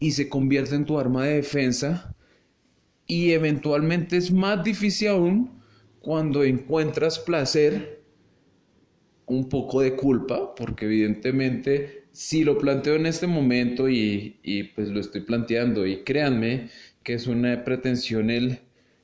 y 0.00 0.10
se 0.10 0.28
convierte 0.28 0.74
en 0.74 0.84
tu 0.84 0.98
arma 0.98 1.24
de 1.24 1.36
defensa. 1.36 2.16
Y 3.06 3.30
eventualmente 3.30 4.16
es 4.16 4.32
más 4.32 4.64
difícil 4.64 5.08
aún 5.08 5.62
cuando 6.00 6.42
encuentras 6.42 7.20
placer, 7.20 8.02
un 9.26 9.48
poco 9.48 9.82
de 9.82 9.94
culpa, 9.94 10.54
porque 10.56 10.86
evidentemente 10.86 12.06
si 12.10 12.42
lo 12.42 12.58
planteo 12.58 12.96
en 12.96 13.06
este 13.06 13.28
momento 13.28 13.88
y, 13.88 14.40
y 14.42 14.64
pues 14.64 14.88
lo 14.88 14.98
estoy 14.98 15.20
planteando 15.20 15.86
y 15.86 16.02
créanme 16.02 16.70
que 17.04 17.14
es 17.14 17.28
una 17.28 17.62
pretensión 17.62 18.30
el, 18.30 18.58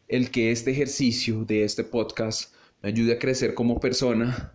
el 0.09 0.31
que 0.33 0.51
este 0.51 0.73
ejercicio 0.73 1.45
de 1.45 1.63
este 1.63 1.85
podcast 1.85 2.53
me 2.83 2.89
ayude 2.89 3.13
a 3.13 3.19
crecer 3.21 3.55
como 3.55 3.79
persona, 3.79 4.53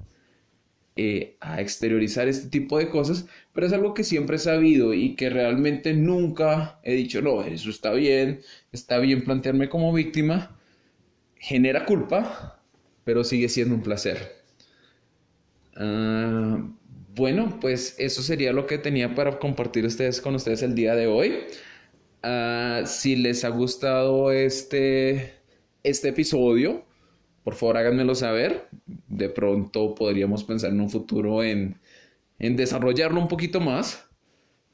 eh, 1.03 1.35
a 1.39 1.59
exteriorizar 1.61 2.27
este 2.27 2.49
tipo 2.49 2.77
de 2.77 2.87
cosas, 2.89 3.25
pero 3.53 3.65
es 3.65 3.73
algo 3.73 3.95
que 3.95 4.03
siempre 4.03 4.35
he 4.35 4.39
sabido 4.39 4.93
y 4.93 5.15
que 5.15 5.31
realmente 5.31 5.95
nunca 5.95 6.79
he 6.83 6.93
dicho, 6.93 7.23
no, 7.23 7.41
eso 7.41 7.71
está 7.71 7.91
bien, 7.91 8.41
está 8.71 8.99
bien 8.99 9.23
plantearme 9.23 9.67
como 9.67 9.91
víctima, 9.93 10.59
genera 11.39 11.85
culpa, 11.85 12.61
pero 13.03 13.23
sigue 13.23 13.49
siendo 13.49 13.73
un 13.73 13.81
placer. 13.81 14.43
Uh, 15.75 16.71
bueno, 17.15 17.57
pues 17.59 17.95
eso 17.97 18.21
sería 18.21 18.53
lo 18.53 18.67
que 18.67 18.77
tenía 18.77 19.15
para 19.15 19.39
compartir 19.39 19.87
ustedes 19.87 20.21
con 20.21 20.35
ustedes 20.35 20.61
el 20.61 20.75
día 20.75 20.93
de 20.93 21.07
hoy. 21.07 21.39
Uh, 22.23 22.85
si 22.85 23.15
les 23.15 23.43
ha 23.43 23.49
gustado 23.49 24.31
este, 24.31 25.33
este 25.81 26.09
episodio, 26.09 26.85
por 27.43 27.55
favor 27.55 27.77
háganmelo 27.77 28.15
saber. 28.15 28.67
De 29.07 29.29
pronto 29.29 29.95
podríamos 29.95 30.43
pensar 30.43 30.71
en 30.71 30.81
un 30.81 30.89
futuro 30.89 31.43
en, 31.43 31.77
en 32.39 32.55
desarrollarlo 32.55 33.19
un 33.19 33.27
poquito 33.27 33.59
más. 33.59 34.07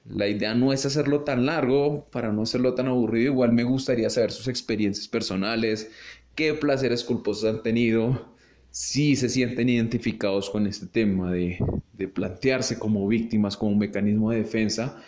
La 0.05 0.27
idea 0.27 0.53
no 0.53 0.71
es 0.71 0.85
hacerlo 0.85 1.21
tan 1.21 1.45
largo 1.45 2.07
para 2.11 2.31
no 2.31 2.43
hacerlo 2.43 2.73
tan 2.73 2.87
aburrido. 2.87 3.33
Igual 3.33 3.53
me 3.53 3.63
gustaría 3.63 4.09
saber 4.09 4.31
sus 4.31 4.47
experiencias 4.47 5.07
personales, 5.07 5.91
qué 6.35 6.53
placeres 6.53 7.03
culposos 7.03 7.49
han 7.49 7.63
tenido, 7.63 8.33
si 8.69 9.15
se 9.15 9.27
sienten 9.27 9.69
identificados 9.69 10.49
con 10.49 10.67
este 10.67 10.85
tema 10.85 11.31
de, 11.31 11.57
de 11.93 12.07
plantearse 12.07 12.77
como 12.77 13.07
víctimas, 13.07 13.57
como 13.57 13.71
un 13.71 13.79
mecanismo 13.79 14.31
de 14.31 14.37
defensa 14.37 15.01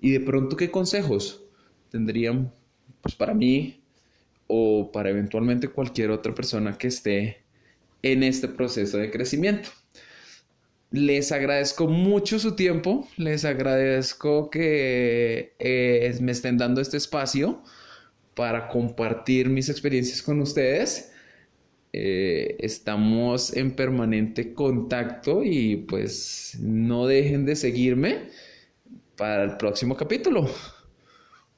y 0.00 0.10
de 0.10 0.20
pronto 0.20 0.56
qué 0.56 0.70
consejos 0.70 1.42
tendrían 1.90 2.52
pues 3.00 3.14
para 3.14 3.34
mí 3.34 3.83
o 4.46 4.90
para 4.92 5.10
eventualmente 5.10 5.68
cualquier 5.68 6.10
otra 6.10 6.34
persona 6.34 6.76
que 6.76 6.88
esté 6.88 7.44
en 8.02 8.22
este 8.22 8.48
proceso 8.48 8.98
de 8.98 9.10
crecimiento. 9.10 9.70
Les 10.90 11.32
agradezco 11.32 11.88
mucho 11.88 12.38
su 12.38 12.54
tiempo, 12.54 13.08
les 13.16 13.44
agradezco 13.44 14.50
que 14.50 15.54
eh, 15.58 16.16
me 16.20 16.32
estén 16.32 16.56
dando 16.56 16.80
este 16.80 16.98
espacio 16.98 17.62
para 18.34 18.68
compartir 18.68 19.48
mis 19.48 19.68
experiencias 19.68 20.22
con 20.22 20.40
ustedes. 20.40 21.10
Eh, 21.92 22.56
estamos 22.60 23.56
en 23.56 23.72
permanente 23.72 24.52
contacto 24.52 25.42
y 25.42 25.76
pues 25.76 26.58
no 26.60 27.06
dejen 27.06 27.44
de 27.44 27.56
seguirme 27.56 28.28
para 29.16 29.44
el 29.44 29.56
próximo 29.56 29.96
capítulo. 29.96 30.48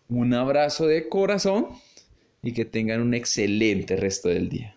Un 0.08 0.34
abrazo 0.34 0.86
de 0.86 1.08
corazón 1.08 1.68
y 2.46 2.52
que 2.52 2.64
tengan 2.64 3.00
un 3.00 3.12
excelente 3.12 3.96
resto 3.96 4.28
del 4.28 4.48
día. 4.48 4.75